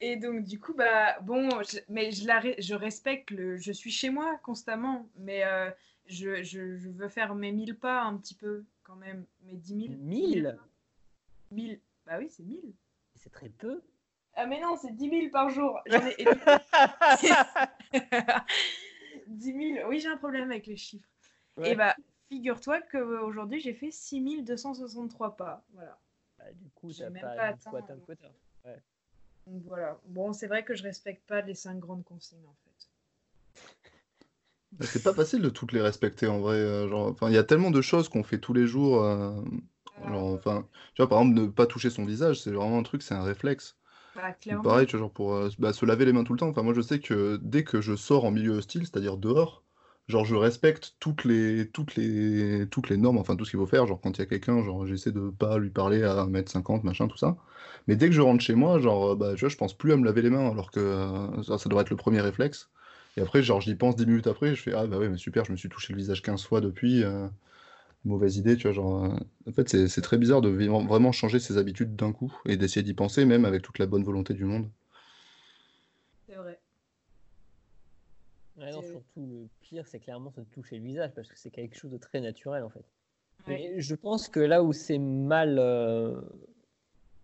Et 0.00 0.16
donc 0.16 0.44
du 0.44 0.60
coup 0.60 0.74
bah 0.74 1.18
bon, 1.20 1.48
je- 1.62 1.78
mais 1.88 2.12
je 2.12 2.26
la 2.26 2.40
re- 2.40 2.60
je 2.62 2.74
respecte 2.74 3.30
le, 3.30 3.56
je 3.56 3.72
suis 3.72 3.90
chez 3.90 4.10
moi 4.10 4.36
constamment, 4.42 5.08
mais 5.16 5.42
euh, 5.44 5.70
je, 6.06 6.42
je, 6.42 6.76
je 6.76 6.88
veux 6.90 7.08
faire 7.08 7.34
mes 7.34 7.50
1000 7.52 7.78
pas 7.78 8.02
un 8.02 8.16
petit 8.18 8.34
peu 8.34 8.64
quand 8.84 8.96
même, 8.96 9.24
mes 9.44 9.56
10 9.56 9.86
000. 9.88 9.94
1000 9.98 10.58
1000. 11.50 11.80
Bah 12.04 12.18
oui, 12.18 12.28
c'est 12.30 12.42
1000. 12.42 12.74
C'est 13.14 13.32
très 13.32 13.48
peu. 13.48 13.80
Ah 14.34 14.46
mais 14.46 14.60
non, 14.60 14.76
c'est 14.76 14.92
10 14.94 15.08
000 15.08 15.30
par 15.30 15.48
jour. 15.48 15.80
J'en 15.86 16.06
ai... 16.06 16.14
10 19.28 19.74
000. 19.74 19.88
Oui, 19.88 20.00
j'ai 20.00 20.08
un 20.08 20.18
problème 20.18 20.50
avec 20.50 20.66
les 20.66 20.76
chiffres. 20.76 21.08
Ouais. 21.56 21.70
Et 21.70 21.74
bah, 21.74 21.96
figure-toi 22.28 22.82
qu'aujourd'hui, 22.82 23.60
j'ai 23.60 23.72
fait 23.72 23.90
6 23.90 24.42
263 24.42 25.36
pas. 25.36 25.64
Voilà. 25.72 25.98
Bah, 26.46 26.52
du 26.54 26.68
coup, 26.70 26.88
pas, 26.88 27.04
pas 27.10 27.52
du 27.52 27.58
coup 27.64 27.76
atteint, 27.76 27.78
atteint 27.78 27.94
le 27.94 27.98
donc. 28.00 28.06
quota. 28.06 28.28
Donc 29.46 29.62
voilà. 29.66 29.98
Bon, 30.06 30.32
c'est 30.32 30.46
vrai 30.46 30.64
que 30.64 30.74
je 30.74 30.82
respecte 30.82 31.26
pas 31.26 31.40
les 31.40 31.54
5 31.54 31.78
grandes 31.78 32.04
consignes 32.04 32.46
en 32.46 32.54
fait. 32.64 32.88
Mais 34.78 34.86
C'est 34.86 35.02
pas 35.02 35.14
facile 35.14 35.42
de 35.42 35.48
toutes 35.48 35.72
les 35.72 35.80
respecter 35.80 36.26
en 36.26 36.40
vrai. 36.40 36.56
euh, 36.56 36.88
genre, 36.88 37.08
enfin, 37.08 37.28
il 37.28 37.34
y 37.34 37.38
a 37.38 37.44
tellement 37.44 37.70
de 37.70 37.80
choses 37.80 38.08
qu'on 38.08 38.22
fait 38.22 38.38
tous 38.38 38.52
les 38.52 38.66
jours. 38.66 39.02
euh, 39.02 39.40
genre, 40.08 40.34
enfin, 40.34 40.66
tu 40.94 41.02
vois, 41.02 41.08
par 41.08 41.20
exemple, 41.20 41.40
ne 41.40 41.46
pas 41.46 41.66
toucher 41.66 41.90
son 41.90 42.04
visage, 42.04 42.40
c'est 42.40 42.50
vraiment 42.50 42.78
un 42.78 42.82
truc, 42.82 43.02
c'est 43.02 43.14
un 43.14 43.22
réflexe. 43.22 43.76
Bah. 44.48 44.60
Pareil, 44.62 44.86
tu 44.86 44.92
vois, 44.96 45.00
genre 45.00 45.12
pour 45.12 45.34
euh, 45.34 45.48
bah, 45.58 45.72
se 45.72 45.84
laver 45.86 46.04
les 46.04 46.12
mains 46.12 46.24
tout 46.24 46.32
le 46.32 46.38
temps. 46.38 46.48
Enfin, 46.48 46.62
moi, 46.62 46.74
je 46.74 46.80
sais 46.80 47.00
que 47.00 47.38
dès 47.42 47.64
que 47.64 47.80
je 47.80 47.96
sors 47.96 48.24
en 48.24 48.30
milieu 48.30 48.52
hostile, 48.52 48.82
c'est-à-dire 48.82 49.16
dehors, 49.16 49.64
genre, 50.08 50.24
je 50.24 50.34
respecte 50.34 50.96
toutes 51.00 51.24
les, 51.24 51.68
normes, 52.96 53.18
enfin, 53.18 53.36
tout 53.36 53.44
ce 53.44 53.50
qu'il 53.50 53.58
faut 53.60 53.66
faire. 53.66 53.86
Genre, 53.86 54.00
quand 54.00 54.16
il 54.18 54.20
y 54.20 54.22
a 54.22 54.26
quelqu'un, 54.26 54.62
genre, 54.62 54.86
j'essaie 54.86 55.12
de 55.12 55.30
pas 55.30 55.58
lui 55.58 55.70
parler 55.70 56.02
à 56.04 56.24
1m50, 56.26 56.84
machin, 56.84 57.08
tout 57.08 57.16
ça. 57.18 57.36
Mais 57.88 57.96
dès 57.96 58.06
que 58.08 58.14
je 58.14 58.20
rentre 58.20 58.42
chez 58.42 58.54
moi, 58.54 58.78
genre, 58.80 59.12
euh, 59.12 59.16
bah, 59.16 59.34
vois, 59.34 59.48
je 59.48 59.56
pense 59.56 59.74
plus 59.76 59.92
à 59.92 59.96
me 59.96 60.04
laver 60.04 60.22
les 60.22 60.30
mains, 60.30 60.50
alors 60.50 60.70
que 60.70 60.80
euh, 60.80 61.42
ça, 61.42 61.58
ça 61.58 61.68
devrait 61.68 61.82
être 61.82 61.90
le 61.90 61.96
premier 61.96 62.20
réflexe. 62.20 62.70
Et 63.16 63.20
après, 63.22 63.42
genre, 63.42 63.60
j'y 63.60 63.74
pense 63.74 63.96
10 63.96 64.06
minutes 64.06 64.26
après, 64.26 64.54
je 64.54 64.62
fais, 64.62 64.72
ah, 64.74 64.86
bah 64.86 64.98
ouais, 64.98 65.08
mais 65.08 65.16
super, 65.18 65.44
je 65.44 65.52
me 65.52 65.56
suis 65.56 65.68
touché 65.68 65.92
le 65.92 65.98
visage 65.98 66.22
15 66.22 66.44
fois 66.44 66.60
depuis. 66.60 67.02
euh, 67.04 67.28
Mauvaise 68.04 68.36
idée, 68.38 68.56
tu 68.56 68.64
vois, 68.64 68.72
genre... 68.72 69.04
En 69.48 69.52
fait, 69.52 69.68
c'est 69.88 70.00
très 70.00 70.18
bizarre 70.18 70.40
de 70.40 70.48
vraiment 70.48 71.12
changer 71.12 71.38
ses 71.40 71.58
habitudes 71.58 71.96
d'un 71.96 72.12
coup 72.12 72.32
et 72.46 72.56
d'essayer 72.56 72.82
d'y 72.82 72.94
penser, 72.94 73.24
même 73.26 73.44
avec 73.44 73.62
toute 73.62 73.78
la 73.78 73.86
bonne 73.86 74.04
volonté 74.04 74.32
du 74.34 74.44
monde. 74.44 74.70
C'est 76.26 76.34
vrai. 76.36 76.60
Ouais, 78.58 78.70
non, 78.72 78.80
C'est- 78.80 78.90
surtout, 78.90 79.26
le 79.26 79.48
pire, 79.60 79.86
c'est 79.86 80.00
clairement 80.00 80.30
se 80.30 80.40
toucher 80.40 80.78
le 80.78 80.84
visage, 80.84 81.12
parce 81.14 81.28
que 81.28 81.38
c'est 81.38 81.50
quelque 81.50 81.76
chose 81.76 81.90
de 81.90 81.98
très 81.98 82.20
naturel, 82.20 82.62
en 82.62 82.70
fait. 82.70 82.84
Ouais. 83.46 83.72
Mais 83.74 83.80
je 83.80 83.94
pense 83.94 84.28
que 84.28 84.40
là 84.40 84.62
où 84.62 84.72
c'est 84.72 84.98
mal, 84.98 85.58
euh, 85.58 86.20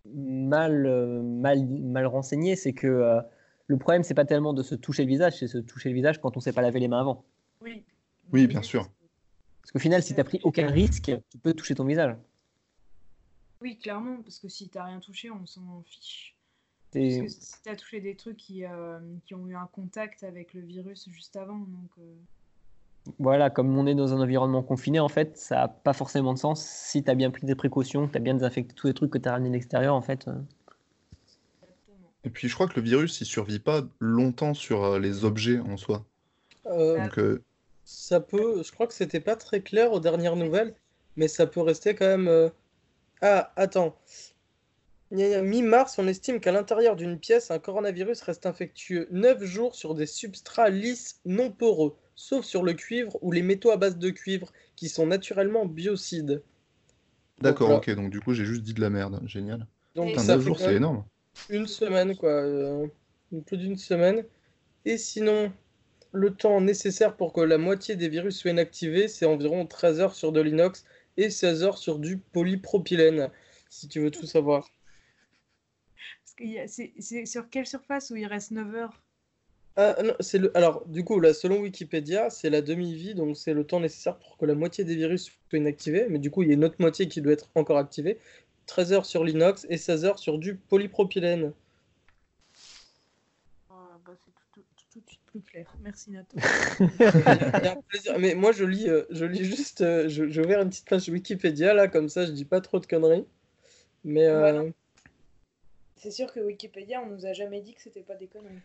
mal, 0.05 0.85
euh, 0.85 1.21
mal, 1.21 1.65
mal 1.65 2.05
renseigné, 2.05 2.55
c'est 2.55 2.73
que 2.73 2.87
euh, 2.87 3.21
le 3.67 3.77
problème, 3.77 4.03
c'est 4.03 4.13
pas 4.13 4.25
tellement 4.25 4.53
de 4.53 4.61
se 4.61 4.75
toucher 4.75 5.03
le 5.03 5.09
visage, 5.09 5.37
c'est 5.39 5.47
se 5.47 5.57
toucher 5.57 5.89
le 5.89 5.95
visage 5.95 6.21
quand 6.21 6.37
on 6.37 6.39
s'est 6.39 6.53
pas 6.53 6.61
lavé 6.61 6.79
les 6.79 6.87
mains 6.87 6.99
avant. 6.99 7.25
Oui. 7.61 7.83
Oui, 8.31 8.47
bien 8.47 8.61
sûr. 8.61 8.89
Parce 9.61 9.71
qu'au 9.71 9.79
final, 9.79 10.03
si 10.03 10.13
tu 10.13 10.23
pris 10.23 10.39
aucun 10.43 10.69
risque, 10.69 11.11
tu 11.29 11.37
peux 11.37 11.53
toucher 11.53 11.73
ton 11.73 11.85
visage. 11.85 12.15
Oui, 13.61 13.77
clairement, 13.77 14.21
parce 14.21 14.39
que 14.39 14.49
si 14.49 14.67
t'as 14.69 14.83
rien 14.83 14.99
touché, 14.99 15.31
on 15.31 15.45
s'en 15.45 15.81
fiche. 15.83 16.35
Parce 16.93 17.05
C'est- 17.05 17.21
que 17.21 17.27
si 17.29 17.63
t'as 17.63 17.75
touché 17.75 18.01
des 18.01 18.15
trucs 18.15 18.37
qui, 18.37 18.65
euh, 18.65 18.99
qui 19.25 19.33
ont 19.35 19.47
eu 19.47 19.55
un 19.55 19.67
contact 19.71 20.23
avec 20.23 20.53
le 20.53 20.61
virus 20.61 21.09
juste 21.09 21.35
avant, 21.35 21.57
donc... 21.57 21.89
euh, 21.99 22.13
Voilà, 23.19 23.49
comme 23.49 23.77
on 23.77 23.85
est 23.87 23.95
dans 23.95 24.13
un 24.13 24.21
environnement 24.21 24.63
confiné, 24.63 24.99
en 24.99 25.09
fait, 25.09 25.37
ça 25.37 25.55
n'a 25.55 25.67
pas 25.67 25.93
forcément 25.93 26.33
de 26.33 26.39
sens 26.39 26.63
si 26.65 27.03
tu 27.03 27.09
as 27.09 27.15
bien 27.15 27.31
pris 27.31 27.45
des 27.45 27.55
précautions, 27.55 28.07
que 28.07 28.11
tu 28.13 28.17
as 28.17 28.21
bien 28.21 28.33
désinfecté 28.35 28.73
tous 28.75 28.87
les 28.87 28.93
trucs 28.93 29.11
que 29.11 29.17
tu 29.17 29.27
as 29.27 29.31
ramenés 29.33 29.49
de 29.49 29.53
l'extérieur, 29.55 29.95
en 29.95 30.01
fait. 30.01 30.27
euh. 30.27 30.31
exactement. 31.61 32.11
Et 32.23 32.29
puis, 32.29 32.47
je 32.47 32.53
crois 32.53 32.67
que 32.67 32.79
le 32.79 32.81
virus, 32.85 33.19
il 33.21 33.25
survit 33.25 33.59
pas 33.59 33.81
longtemps 33.99 34.53
sur 34.53 34.99
les 34.99 35.25
objets 35.25 35.59
en 35.59 35.75
soi. 35.77 36.05
Donc, 36.65 37.17
euh, 37.17 37.43
ça 37.83 38.21
peut. 38.21 38.63
Je 38.63 38.71
crois 38.71 38.87
que 38.87 38.93
c'était 38.93 39.19
pas 39.19 39.35
très 39.35 39.61
clair 39.61 39.91
aux 39.91 39.99
dernières 39.99 40.37
nouvelles, 40.37 40.73
mais 41.17 41.27
ça 41.27 41.45
peut 41.47 41.61
rester 41.61 41.95
quand 41.95 42.05
même. 42.17 42.51
Ah, 43.21 43.51
attends. 43.57 43.97
Mi-mars, 45.13 45.99
on 45.99 46.07
estime 46.07 46.39
qu'à 46.39 46.51
l'intérieur 46.51 46.95
d'une 46.95 47.19
pièce, 47.19 47.51
un 47.51 47.59
coronavirus 47.59 48.21
reste 48.21 48.45
infectieux 48.47 49.07
9 49.11 49.43
jours 49.43 49.75
sur 49.75 49.93
des 49.93 50.07
substrats 50.07 50.69
lisses 50.69 51.21
non 51.25 51.51
poreux, 51.51 51.95
sauf 52.15 52.43
sur 52.45 52.63
le 52.63 52.73
cuivre 52.73 53.17
ou 53.21 53.31
les 53.31 53.43
métaux 53.43 53.69
à 53.71 53.77
base 53.77 53.97
de 53.97 54.09
cuivre, 54.09 54.51
qui 54.75 54.89
sont 54.89 55.05
naturellement 55.05 55.65
biocides. 55.67 56.41
D'accord, 57.41 57.71
ok, 57.71 57.91
donc 57.91 58.09
du 58.09 58.21
coup 58.21 58.33
j'ai 58.33 58.45
juste 58.45 58.63
dit 58.63 58.73
de 58.73 58.81
la 58.81 58.89
merde, 58.89 59.21
génial. 59.27 59.67
Donc 59.95 60.09
Et 60.09 60.11
Putain, 60.11 60.23
ça 60.23 60.33
9 60.33 60.39
fait 60.39 60.45
jours 60.47 60.59
c'est 60.59 60.75
énorme. 60.75 61.03
une 61.49 61.67
semaine, 61.67 62.15
quoi. 62.15 62.31
euh, 62.31 62.87
plus 63.45 63.57
d'une 63.57 63.77
semaine. 63.77 64.25
Et 64.85 64.97
sinon, 64.97 65.51
le 66.11 66.33
temps 66.33 66.61
nécessaire 66.61 67.15
pour 67.17 67.33
que 67.33 67.41
la 67.41 67.57
moitié 67.57 67.95
des 67.95 68.09
virus 68.09 68.37
soient 68.37 68.51
inactivés, 68.51 69.07
c'est 69.07 69.25
environ 69.25 69.65
13 69.67 69.99
heures 69.99 70.15
sur 70.15 70.31
de 70.31 70.41
l'inox 70.41 70.85
et 71.17 71.29
16 71.29 71.63
heures 71.63 71.77
sur 71.77 71.99
du 71.99 72.17
polypropylène, 72.17 73.29
si 73.69 73.87
tu 73.87 73.99
veux 73.99 74.11
tout 74.11 74.25
savoir. 74.25 74.69
Parce 74.71 74.71
qu'il 74.71 74.77
y 74.77 74.79
a- 74.79 76.22
c'est 76.67 76.93
c'est 76.99 77.25
sur 77.25 77.49
quelle 77.49 77.65
surface 77.65 78.11
où 78.11 78.15
il 78.15 78.27
reste 78.27 78.51
9 78.51 78.75
heures? 78.75 79.01
Ah, 79.75 79.95
non, 80.03 80.13
c'est 80.19 80.37
le... 80.39 80.55
Alors, 80.57 80.85
du 80.87 81.03
coup, 81.03 81.19
là, 81.19 81.33
selon 81.33 81.59
Wikipédia, 81.61 82.29
c'est 82.29 82.49
la 82.49 82.61
demi-vie, 82.61 83.15
donc 83.15 83.37
c'est 83.37 83.53
le 83.53 83.65
temps 83.65 83.79
nécessaire 83.79 84.17
pour 84.19 84.37
que 84.37 84.45
la 84.45 84.53
moitié 84.55 84.83
des 84.83 84.95
virus 84.95 85.25
soient 85.49 85.59
inactivés. 85.59 86.07
Mais 86.09 86.19
du 86.19 86.29
coup, 86.31 86.43
il 86.43 86.49
y 86.49 86.51
a 86.51 86.55
une 86.55 86.63
autre 86.65 86.75
moitié 86.79 87.07
qui 87.07 87.21
doit 87.21 87.33
être 87.33 87.49
encore 87.55 87.77
activée. 87.77 88.19
13 88.67 88.93
heures 88.93 89.05
sur 89.05 89.23
l'inox 89.23 89.65
et 89.69 89.77
16 89.77 90.05
heures 90.05 90.19
sur 90.19 90.37
du 90.39 90.55
polypropylène. 90.55 91.53
Ah, 93.69 93.99
bah, 94.05 94.13
C'est 94.15 94.31
tout, 94.33 94.45
tout- 94.53 94.65
tout 94.91 94.99
de 95.01 95.07
suite 95.09 95.21
plus 95.25 95.41
clair. 95.41 95.75
Merci 95.81 96.11
plaisir. 97.89 98.19
Mais 98.19 98.35
moi, 98.35 98.51
je 98.51 98.65
lis, 98.65 98.89
euh, 98.89 99.03
je 99.09 99.25
lis 99.25 99.43
juste. 99.45 99.81
euh, 99.81 100.07
je, 100.09 100.27
je 100.29 100.41
vais 100.41 100.45
ouvrir 100.45 100.61
une 100.61 100.69
petite 100.69 100.87
page 100.87 101.09
Wikipédia, 101.09 101.73
là, 101.73 101.87
comme 101.87 102.09
ça, 102.09 102.25
je 102.25 102.31
dis 102.31 102.45
pas 102.45 102.61
trop 102.61 102.79
de 102.79 102.85
conneries. 102.85 103.25
Mais. 104.03 104.27
euh. 104.27 104.71
C'est 106.03 106.11
sûr 106.11 106.33
que 106.33 106.41
Wikipédia, 106.41 107.01
on 107.01 107.09
nous 107.09 107.25
a 107.25 107.31
jamais 107.31 107.61
dit 107.61 107.73
que 107.73 107.81
c'était 107.81 108.01
pas 108.01 108.15
des 108.15 108.27
conneries. 108.27 108.59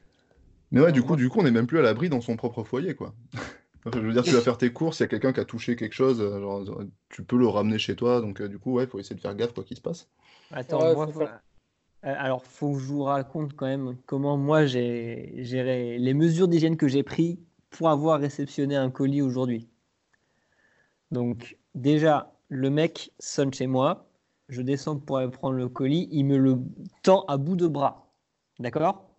Mais 0.72 0.80
ouais, 0.80 0.90
du 0.90 1.02
coup, 1.02 1.14
du 1.14 1.28
coup, 1.28 1.38
on 1.40 1.46
est 1.46 1.52
même 1.52 1.68
plus 1.68 1.78
à 1.78 1.82
l'abri 1.82 2.08
dans 2.08 2.20
son 2.20 2.36
propre 2.36 2.64
foyer, 2.64 2.96
quoi. 2.96 3.14
Je 3.94 4.00
veux 4.00 4.12
dire, 4.12 4.24
tu 4.24 4.32
vas 4.32 4.40
faire 4.40 4.58
tes 4.58 4.72
courses, 4.72 4.98
il 4.98 5.02
y 5.02 5.04
a 5.04 5.08
quelqu'un 5.08 5.32
qui 5.32 5.38
a 5.38 5.44
touché 5.44 5.76
quelque 5.76 5.92
chose, 5.94 6.20
euh, 6.20 6.40
genre, 6.40 6.82
tu 7.08 7.22
peux 7.22 7.38
le 7.38 7.46
ramener 7.46 7.78
chez 7.78 7.94
toi, 7.94 8.20
donc 8.20 8.40
euh, 8.40 8.48
du 8.48 8.58
coup, 8.58 8.72
ouais, 8.72 8.84
il 8.84 8.90
faut 8.90 8.98
essayer 8.98 9.14
de 9.14 9.20
faire 9.20 9.36
gaffe 9.36 9.54
quoi 9.54 9.62
qu'il 9.62 9.76
se 9.76 9.80
passe. 9.80 10.08
Attends, 10.50 10.82
Ouais, 10.82 10.94
moi, 10.94 11.06
faut 11.06 11.12
faire- 11.12 11.40
Euh, 12.04 12.14
alors, 12.18 12.44
faut 12.44 12.72
que 12.72 12.80
je 12.80 12.84
vous 12.86 13.04
raconte 13.04 13.54
quand 13.54 13.66
même 13.66 13.96
comment 14.06 14.36
moi 14.36 14.66
j'ai 14.66 15.32
géré 15.44 15.96
les 15.98 16.12
mesures 16.14 16.48
d'hygiène 16.48 16.76
que 16.76 16.88
j'ai 16.88 17.04
prises 17.04 17.38
pour 17.70 17.88
avoir 17.88 18.18
réceptionné 18.20 18.74
un 18.74 18.90
colis 18.90 19.22
aujourd'hui. 19.22 19.68
Donc, 21.12 21.56
déjà, 21.74 22.32
le 22.48 22.68
mec 22.70 23.12
sonne 23.20 23.54
chez 23.54 23.66
moi, 23.68 24.07
je 24.48 24.62
descends 24.62 24.98
pour 24.98 25.18
aller 25.18 25.30
prendre 25.30 25.54
le 25.54 25.68
colis, 25.68 26.08
il 26.10 26.24
me 26.24 26.36
le 26.36 26.58
tend 27.02 27.24
à 27.26 27.36
bout 27.36 27.56
de 27.56 27.66
bras. 27.66 28.10
D'accord? 28.58 29.10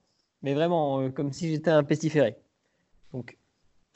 Mais 0.41 0.53
vraiment, 0.53 1.01
euh, 1.01 1.09
comme 1.09 1.31
si 1.31 1.49
j'étais 1.49 1.71
un 1.71 1.83
pestiféré. 1.83 2.37
Donc, 3.13 3.37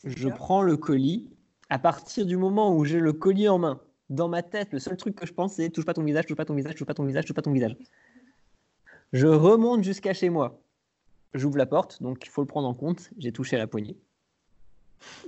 je 0.04 0.30
prends 0.30 0.62
le 0.62 0.78
colis. 0.78 1.30
À 1.70 1.80
partir 1.80 2.26
du 2.26 2.38
moment 2.38 2.76
où 2.76 2.86
j'ai 2.86 3.00
le 3.00 3.14
colis 3.14 3.50
en 3.50 3.58
main, 3.58 3.82
dans 4.10 4.28
ma 4.28 4.44
tête, 4.44 4.72
le 4.74 4.80
seul 4.80 4.96
truc 4.96 5.16
que 5.16 5.26
je 5.26 5.34
pense, 5.34 5.54
c'est 5.54 5.70
touche 5.70 5.86
pas 5.86 5.94
ton 5.94 6.04
visage, 6.04 6.26
touche 6.26 6.38
pas 6.38 6.46
ton 6.46 6.54
visage, 6.54 6.76
touche 6.76 6.86
pas 6.86 6.94
ton 6.94 7.06
visage, 7.06 7.26
touche 7.26 7.36
pas 7.36 7.42
ton 7.42 7.52
visage. 7.52 7.76
Je 9.12 9.28
remonte 9.28 9.84
jusqu'à 9.84 10.14
chez 10.14 10.30
moi. 10.30 10.62
J'ouvre 11.34 11.58
la 11.58 11.66
porte, 11.66 12.02
donc 12.04 12.26
il 12.26 12.30
faut 12.30 12.42
le 12.42 12.48
prendre 12.48 12.68
en 12.68 12.76
compte. 12.76 13.10
J'ai 13.18 13.32
touché 13.32 13.56
à 13.56 13.60
la 13.60 13.68
poignée. 13.68 13.98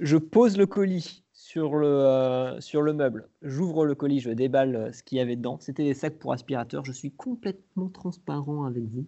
Je 0.01 0.17
pose 0.17 0.57
le 0.57 0.67
colis 0.67 1.23
sur 1.45 1.75
le, 1.75 1.87
euh, 1.87 2.59
sur 2.59 2.81
le 2.81 2.91
meuble. 2.91 3.29
J'ouvre 3.43 3.85
le 3.85 3.93
colis, 3.93 4.19
je 4.19 4.31
déballe 4.31 4.75
euh, 4.75 4.91
ce 4.91 5.03
qu'il 5.03 5.19
y 5.19 5.21
avait 5.21 5.35
dedans. 5.35 5.59
C'était 5.61 5.83
des 5.83 5.93
sacs 5.93 6.17
pour 6.17 6.33
aspirateur. 6.33 6.83
Je 6.83 6.91
suis 6.91 7.11
complètement 7.11 7.87
transparent 7.89 8.63
avec 8.63 8.83
vous. 8.85 9.05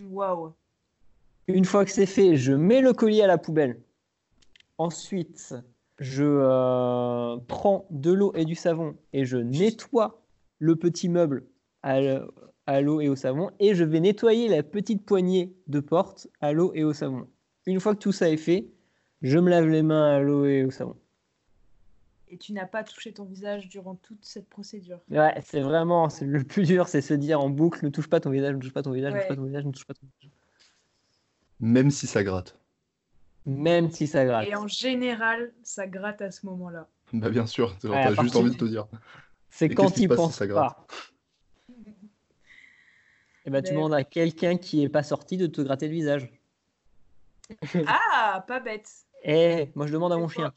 Waouh. 0.00 0.54
Une 1.48 1.66
fois 1.66 1.84
que 1.84 1.90
c'est 1.90 2.06
fait, 2.06 2.36
je 2.36 2.54
mets 2.54 2.80
le 2.80 2.94
colis 2.94 3.20
à 3.20 3.26
la 3.26 3.36
poubelle. 3.36 3.82
Ensuite, 4.78 5.54
je 5.98 6.24
euh, 6.24 7.36
prends 7.46 7.86
de 7.90 8.10
l'eau 8.10 8.32
et 8.34 8.46
du 8.46 8.54
savon 8.54 8.96
et 9.12 9.26
je 9.26 9.36
nettoie 9.36 10.22
le 10.60 10.76
petit 10.76 11.10
meuble 11.10 11.44
à 11.82 12.80
l'eau 12.80 13.02
et 13.02 13.10
au 13.10 13.16
savon 13.16 13.50
et 13.60 13.74
je 13.74 13.84
vais 13.84 14.00
nettoyer 14.00 14.48
la 14.48 14.62
petite 14.62 15.04
poignée 15.04 15.52
de 15.66 15.80
porte 15.80 16.28
à 16.40 16.52
l'eau 16.52 16.72
et 16.74 16.84
au 16.84 16.94
savon. 16.94 17.26
Une 17.66 17.80
fois 17.80 17.94
que 17.94 18.00
tout 18.00 18.12
ça 18.12 18.30
est 18.30 18.38
fait, 18.38 18.70
je 19.20 19.38
me 19.38 19.50
lave 19.50 19.68
les 19.68 19.82
mains 19.82 20.16
à 20.16 20.20
l'eau 20.20 20.46
et 20.46 20.64
au 20.64 20.70
savon. 20.70 20.96
Et 22.32 22.38
tu 22.38 22.54
n'as 22.54 22.64
pas 22.64 22.82
touché 22.82 23.12
ton 23.12 23.26
visage 23.26 23.68
durant 23.68 23.94
toute 23.94 24.24
cette 24.24 24.48
procédure. 24.48 25.00
Ouais, 25.10 25.38
c'est 25.44 25.60
vraiment 25.60 26.08
c'est 26.08 26.24
le 26.24 26.42
plus 26.42 26.62
dur, 26.62 26.88
c'est 26.88 27.02
se 27.02 27.12
dire 27.12 27.42
en 27.42 27.50
boucle 27.50 27.84
ne 27.84 27.90
touche 27.90 28.08
pas 28.08 28.20
ton 28.20 28.30
visage, 28.30 28.54
ne 28.54 28.58
touche 28.58 28.72
pas 28.72 28.82
ton 28.82 28.92
visage, 28.92 29.12
ne 29.12 29.18
touche 29.18 29.28
pas 29.28 29.36
ton 29.36 29.44
visage, 29.44 29.64
ne 29.66 29.70
touche 29.70 29.84
pas 29.84 29.92
ton 29.92 30.06
visage. 30.06 30.32
Même 31.60 31.90
si 31.90 32.06
ça 32.06 32.24
gratte. 32.24 32.58
Même 33.44 33.90
si 33.90 34.06
ça 34.06 34.24
gratte. 34.24 34.48
Et 34.48 34.56
en 34.56 34.66
général, 34.66 35.52
ça 35.62 35.86
gratte 35.86 36.22
à 36.22 36.30
ce 36.30 36.46
moment-là. 36.46 36.88
Bah 37.12 37.28
bien 37.28 37.46
sûr, 37.46 37.76
Ouais, 37.84 38.02
t'as 38.02 38.14
juste 38.22 38.34
envie 38.34 38.52
de 38.52 38.56
te 38.56 38.64
dire. 38.64 38.86
C'est 39.50 39.68
quand 39.68 39.88
qu'est-ce 39.88 39.94
qui 39.94 40.00
il 40.00 40.04
se 40.04 40.08
passe 40.08 40.16
si 40.16 40.22
pense 40.24 40.34
ça 40.36 40.46
gratte 40.46 40.74
pas. 40.74 40.86
Et 43.44 43.50
ben, 43.50 43.62
tu 43.62 43.74
demandes 43.74 43.92
à 43.92 44.04
quelqu'un 44.04 44.56
qui 44.56 44.82
est 44.82 44.88
pas 44.88 45.02
sorti 45.02 45.36
de 45.36 45.46
te 45.46 45.60
gratter 45.60 45.88
le 45.88 45.92
visage. 45.92 46.32
Ah, 47.86 48.42
pas 48.48 48.60
bête. 48.60 48.88
Eh, 49.22 49.70
moi 49.74 49.86
je 49.86 49.92
demande 49.92 50.14
à 50.14 50.16
mon 50.16 50.28
chien. 50.28 50.54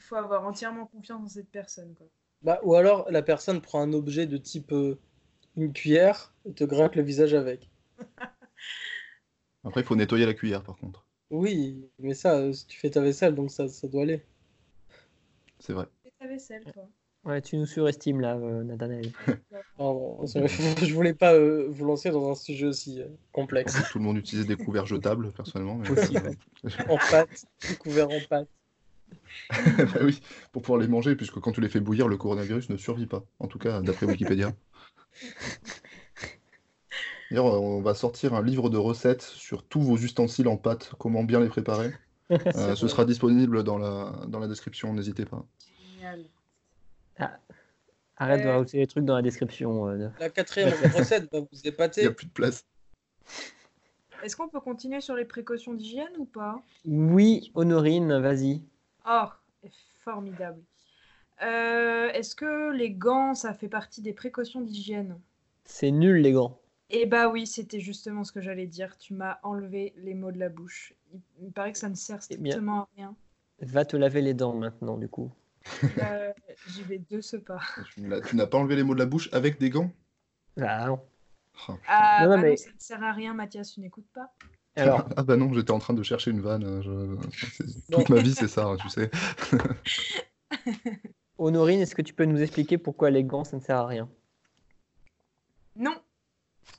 Il 0.00 0.02
faut 0.02 0.16
avoir 0.16 0.46
entièrement 0.46 0.86
confiance 0.86 1.22
en 1.22 1.28
cette 1.28 1.50
personne. 1.50 1.94
Quoi. 1.94 2.06
Bah, 2.40 2.58
ou 2.62 2.74
alors, 2.74 3.06
la 3.10 3.20
personne 3.20 3.60
prend 3.60 3.82
un 3.82 3.92
objet 3.92 4.26
de 4.26 4.38
type 4.38 4.72
euh, 4.72 4.98
une 5.56 5.74
cuillère 5.74 6.32
et 6.46 6.52
te 6.54 6.64
gratte 6.64 6.96
le 6.96 7.02
visage 7.02 7.34
avec. 7.34 7.68
Après, 9.64 9.82
il 9.82 9.86
faut 9.86 9.96
nettoyer 9.96 10.24
la 10.24 10.32
cuillère 10.32 10.62
par 10.62 10.76
contre. 10.78 11.06
Oui, 11.30 11.86
mais 11.98 12.14
ça, 12.14 12.38
euh, 12.38 12.52
tu 12.66 12.78
fais 12.80 12.88
ta 12.90 13.02
vaisselle, 13.02 13.34
donc 13.34 13.50
ça, 13.50 13.68
ça 13.68 13.88
doit 13.88 14.02
aller. 14.02 14.22
C'est 15.58 15.74
vrai. 15.74 15.86
Fais 16.02 16.12
ta 16.18 16.26
vaisselle, 16.26 16.64
toi. 16.72 16.88
Ouais, 17.24 17.42
tu 17.42 17.58
nous 17.58 17.66
surestimes 17.66 18.20
là, 18.22 18.36
euh, 18.36 18.64
Nathanaël. 18.64 19.12
Pardon, 19.76 20.24
je 20.24 20.94
voulais 20.94 21.12
pas 21.12 21.34
euh, 21.34 21.66
vous 21.68 21.84
lancer 21.84 22.10
dans 22.10 22.30
un 22.30 22.34
sujet 22.34 22.66
aussi 22.66 23.02
euh, 23.02 23.08
complexe. 23.32 23.76
Tout 23.92 23.98
le 23.98 24.04
monde 24.04 24.16
utilisait 24.16 24.48
des 24.48 24.56
couverts 24.56 24.86
jetables, 24.86 25.30
personnellement. 25.32 25.74
mais- 25.76 25.90
Aussi, 25.90 26.16
En 26.88 26.96
pâte, 27.10 27.44
découvert 27.68 28.08
en 28.10 28.20
pâte. 28.28 28.48
bah 29.50 30.00
oui, 30.02 30.20
pour 30.52 30.62
pouvoir 30.62 30.80
les 30.80 30.88
manger, 30.88 31.16
puisque 31.16 31.38
quand 31.40 31.52
tu 31.52 31.60
les 31.60 31.68
fais 31.68 31.80
bouillir, 31.80 32.08
le 32.08 32.16
coronavirus 32.16 32.68
ne 32.70 32.76
survit 32.76 33.06
pas. 33.06 33.24
En 33.38 33.46
tout 33.48 33.58
cas, 33.58 33.80
d'après 33.80 34.06
Wikipédia. 34.06 34.52
D'ailleurs, 37.30 37.46
on 37.62 37.80
va 37.80 37.94
sortir 37.94 38.34
un 38.34 38.42
livre 38.42 38.70
de 38.70 38.76
recettes 38.76 39.22
sur 39.22 39.62
tous 39.64 39.80
vos 39.80 39.96
ustensiles 39.96 40.48
en 40.48 40.56
pâte, 40.56 40.92
comment 40.98 41.22
bien 41.24 41.40
les 41.40 41.48
préparer. 41.48 41.92
Euh, 42.54 42.76
ce 42.76 42.86
sera 42.86 43.04
disponible 43.04 43.64
dans 43.64 43.76
la, 43.76 44.12
dans 44.28 44.38
la 44.38 44.46
description, 44.46 44.94
n'hésitez 44.94 45.24
pas. 45.24 45.44
Génial. 45.96 46.24
Arrête 48.16 48.42
de 48.42 48.46
Euh. 48.46 48.52
rajouter 48.52 48.78
des 48.78 48.86
trucs 48.86 49.04
dans 49.04 49.16
la 49.16 49.22
description. 49.22 49.88
euh, 49.88 49.96
de- 49.98 50.10
La 50.20 50.30
quatrième 50.30 50.72
recette 50.94 51.28
va 51.32 51.40
vous 51.40 51.48
Il 51.50 51.58
n'y 51.62 51.66
épater. 51.70 52.06
a 52.06 52.12
plus 52.12 52.26
de 52.28 52.32
place. 52.32 52.64
Est-ce 54.22 54.36
qu'on 54.36 54.48
peut 54.48 54.60
continuer 54.60 55.00
sur 55.00 55.16
les 55.16 55.24
précautions 55.24 55.74
d'hygiène 55.74 56.12
ou 56.18 56.24
pas? 56.24 56.62
Oui, 56.84 57.50
Honorine, 57.56 58.16
vas-y. 58.20 58.62
Oh, 59.06 59.26
formidable. 60.04 60.62
Euh, 61.42 62.08
Est-ce 62.10 62.34
que 62.34 62.70
les 62.72 62.90
gants, 62.90 63.34
ça 63.34 63.54
fait 63.54 63.68
partie 63.68 64.02
des 64.02 64.12
précautions 64.12 64.60
d'hygiène? 64.60 65.18
C'est 65.64 65.90
nul 65.90 66.16
les 66.20 66.32
gants. 66.32 66.60
Eh 66.90 67.06
bah 67.06 67.28
oui, 67.28 67.46
c'était 67.46 67.78
justement 67.80 68.24
ce 68.24 68.32
que 68.32 68.40
j'allais 68.40 68.66
dire. 68.66 68.98
Tu 68.98 69.14
m'as 69.14 69.38
enlevé 69.42 69.94
les 69.96 70.14
mots 70.14 70.32
de 70.32 70.38
la 70.38 70.48
bouche. 70.48 70.92
Il, 71.12 71.20
il 71.38 71.46
me 71.46 71.50
paraît 71.52 71.72
que 71.72 71.78
ça 71.78 71.88
ne 71.88 71.94
sert 71.94 72.18
Eh 72.30 72.36
bien. 72.36 72.52
strictement 72.52 72.82
à 72.82 72.88
rien. 72.96 73.16
Va 73.60 73.84
te 73.84 73.96
laver 73.96 74.22
les 74.22 74.34
dents 74.34 74.54
maintenant, 74.54 74.96
du 74.98 75.08
coup. 75.08 75.32
Euh, 75.98 76.32
J'y 76.68 76.82
vais 76.82 76.98
de 76.98 77.20
ce 77.20 77.36
pas. 77.36 77.60
Tu 77.94 78.02
n'as- 78.36 78.46
pas 78.46 78.58
enlevé 78.58 78.76
les 78.76 78.82
mots 78.82 78.94
de 78.94 78.98
la 78.98 79.06
bouche 79.06 79.28
avec 79.32 79.58
des 79.60 79.70
gants? 79.70 79.92
Ah 80.60 80.86
non. 80.88 81.00
Ah, 81.68 81.76
Ah, 81.86 82.18
Non, 82.24 82.30
non, 82.30 82.36
bah 82.36 82.48
mais- 82.48 82.56
ça 82.56 82.70
ne 82.70 82.78
sert 82.78 83.02
à 83.04 83.12
rien, 83.12 83.34
Mathias, 83.34 83.72
tu 83.72 83.80
n'écoutes 83.80 84.08
pas. 84.12 84.34
Alors, 84.76 85.04
Ah 85.16 85.22
bah 85.24 85.36
non, 85.36 85.52
j'étais 85.52 85.72
en 85.72 85.78
train 85.78 85.94
de 85.94 86.02
chercher 86.02 86.30
une 86.30 86.40
vanne. 86.40 86.80
je- 86.82 87.16
c'est- 87.52 87.90
Toute 87.90 88.08
ma 88.08 88.20
vie, 88.20 88.34
c'est 88.34 88.48
ça, 88.48 88.64
hein, 88.66 88.76
tu 88.76 88.88
sais. 88.88 89.10
Honorine, 91.38 91.80
est-ce 91.80 91.94
que 91.94 92.02
tu 92.02 92.14
peux 92.14 92.24
nous 92.24 92.40
expliquer 92.42 92.78
pourquoi 92.78 93.10
les 93.10 93.24
gants, 93.24 93.44
ça 93.44 93.56
ne 93.56 93.62
sert 93.62 93.76
à 93.76 93.86
rien? 93.86 94.08
Non. 95.76 95.94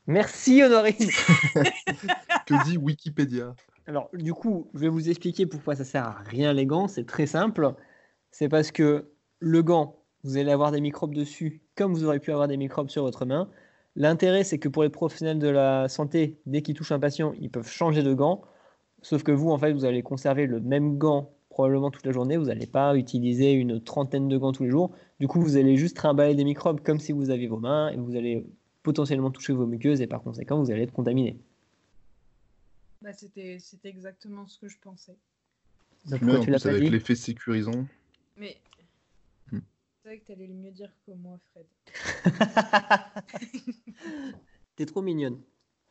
Merci 0.08 0.62
Honorine 0.64 0.96
Que 2.46 2.64
dit 2.66 2.78
Wikipédia? 2.78 3.56
Alors, 3.88 4.10
du 4.14 4.34
coup, 4.34 4.70
je 4.74 4.80
vais 4.80 4.88
vous 4.90 5.10
expliquer 5.10 5.46
pourquoi 5.46 5.76
ça 5.76 5.84
sert 5.84 6.06
à 6.06 6.12
rien 6.26 6.54
les 6.54 6.66
gants. 6.66 6.88
C'est 6.88 7.06
très 7.06 7.26
simple. 7.26 7.74
C'est 8.30 8.50
parce 8.50 8.72
que 8.72 9.12
le 9.40 9.64
gant, 9.64 10.04
vous 10.24 10.38
allez 10.38 10.52
avoir 10.52 10.72
des 10.72 10.82
microbes 10.82 11.16
dessus, 11.16 11.62
comme 11.76 11.94
vous 11.94 12.04
aurez 12.04 12.20
pu 12.20 12.32
avoir 12.32 12.48
des 12.48 12.58
microbes 12.58 12.90
sur 12.90 13.04
votre 13.04 13.26
main. 13.26 13.50
L'intérêt, 13.96 14.44
c'est 14.44 14.58
que 14.58 14.70
pour 14.70 14.84
les 14.84 14.90
professionnels 14.90 15.40
de 15.40 15.50
la 15.50 15.90
santé, 15.90 16.40
dès 16.46 16.62
qu'ils 16.62 16.76
touchent 16.76 16.94
un 16.94 17.00
patient, 17.00 17.34
ils 17.40 17.50
peuvent 17.50 17.68
changer 17.68 18.04
de 18.04 18.14
gant. 18.14 18.42
Sauf 19.02 19.24
que 19.24 19.32
vous, 19.32 19.50
en 19.52 19.58
fait, 19.58 19.74
vous 19.74 19.86
allez 19.86 20.02
conserver 20.04 20.46
le 20.46 20.60
même 20.60 20.98
gant 20.98 21.34
probablement 21.50 21.92
toute 21.92 22.06
la 22.06 22.12
journée. 22.12 22.38
Vous 22.38 22.46
n'allez 22.46 22.68
pas 22.68 22.96
utiliser 22.96 23.52
une 23.52 23.84
trentaine 23.84 24.30
de 24.30 24.38
gants 24.38 24.54
tous 24.54 24.64
les 24.64 24.70
jours. 24.70 24.96
Du 25.20 25.28
coup, 25.28 25.42
vous 25.42 25.58
allez 25.58 25.76
juste 25.76 25.98
trimballer 25.98 26.36
des 26.36 26.46
microbes 26.46 26.82
comme 26.82 27.00
si 27.00 27.12
vous 27.12 27.30
aviez 27.30 27.48
vos 27.48 27.60
mains 27.60 27.90
et 27.90 27.98
vous 27.98 28.16
allez 28.16 28.46
potentiellement 28.84 29.30
toucher 29.30 29.54
vos 29.54 29.68
muqueuses 29.68 30.02
et 30.02 30.08
par 30.08 30.24
conséquent, 30.24 30.58
vous 30.58 30.72
allez 30.72 30.84
être 30.84 30.94
contaminé. 30.94 31.38
Bah, 33.02 33.14
c'était 33.14 33.60
exactement 33.84 34.48
ce 34.48 34.60
que 34.60 34.68
je 34.68 34.78
pensais. 34.80 35.18
Bah, 36.10 36.18
pourquoi 36.20 36.40
tu 36.40 36.50
l'as 36.50 36.60
pas 36.60 36.70
avec 36.70 36.90
l'effet 36.90 37.16
sécurisant. 37.16 37.86
Mais 38.38 38.58
hmm. 39.52 39.60
c'est 40.02 40.10
vrai 40.10 40.18
que 40.20 40.26
tu 40.26 40.32
allais 40.32 40.48
le 40.48 40.54
mieux 40.54 40.72
dire 40.72 40.92
que 41.06 41.12
moi, 41.12 41.38
Fred. 41.52 41.66
T'es 44.76 44.86
trop 44.86 45.02
mignonne. 45.02 45.42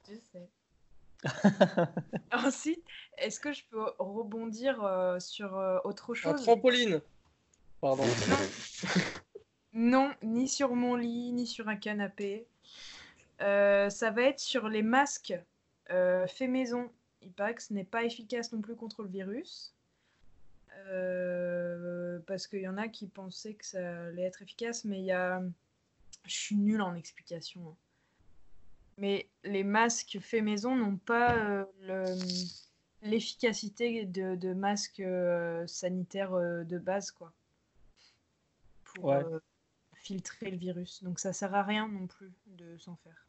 Je 0.08 0.14
sais. 0.32 0.48
Ensuite, 2.32 2.82
est-ce 3.18 3.40
que 3.40 3.52
je 3.52 3.62
peux 3.70 3.84
rebondir 3.98 4.82
euh, 4.82 5.20
sur 5.20 5.56
euh, 5.56 5.78
autre 5.84 6.14
chose? 6.14 6.32
Un 6.32 6.42
trampoline. 6.42 7.00
Pardon. 7.80 8.04
Non. 9.72 10.12
ni 10.22 10.48
sur 10.48 10.74
mon 10.74 10.96
lit, 10.96 11.32
ni 11.32 11.46
sur 11.46 11.68
un 11.68 11.76
canapé. 11.76 12.46
Euh, 13.40 13.88
ça 13.90 14.10
va 14.10 14.22
être 14.22 14.40
sur 14.40 14.68
les 14.68 14.82
masques 14.82 15.34
fait 15.88 16.46
maison. 16.46 16.88
Il 17.20 17.32
paraît 17.32 17.54
que 17.54 17.62
ce 17.62 17.72
n'est 17.72 17.84
pas 17.84 18.04
efficace 18.04 18.52
non 18.52 18.60
plus 18.60 18.76
contre 18.76 19.02
le 19.02 19.08
virus. 19.08 19.74
parce 22.26 22.46
qu'il 22.46 22.60
y 22.60 22.68
en 22.68 22.78
a 22.78 22.88
qui 22.88 23.06
pensaient 23.06 23.54
que 23.54 23.66
ça 23.66 24.04
allait 24.04 24.22
être 24.22 24.42
efficace, 24.42 24.84
mais 24.84 25.00
il 25.00 25.06
y 25.06 25.12
a... 25.12 25.42
Je 26.24 26.34
suis 26.34 26.56
nulle 26.56 26.82
en 26.82 26.94
explication. 26.94 27.60
Hein. 27.68 27.76
Mais 28.98 29.28
les 29.44 29.64
masques 29.64 30.18
faits 30.20 30.44
maison 30.44 30.76
n'ont 30.76 30.98
pas 30.98 31.66
l'efficacité 33.02 34.04
de, 34.04 34.52
masques 34.52 35.02
sanitaires 35.66 36.32
de 36.32 36.78
base, 36.78 37.10
quoi. 37.10 37.32
Pour 38.84 39.14
filtrer 39.94 40.50
le 40.50 40.56
virus. 40.56 41.02
Donc 41.02 41.18
ça 41.18 41.32
sert 41.32 41.54
à 41.54 41.62
rien 41.62 41.88
non 41.88 42.06
plus 42.06 42.32
de 42.46 42.76
s'en 42.78 42.96
faire. 42.96 43.26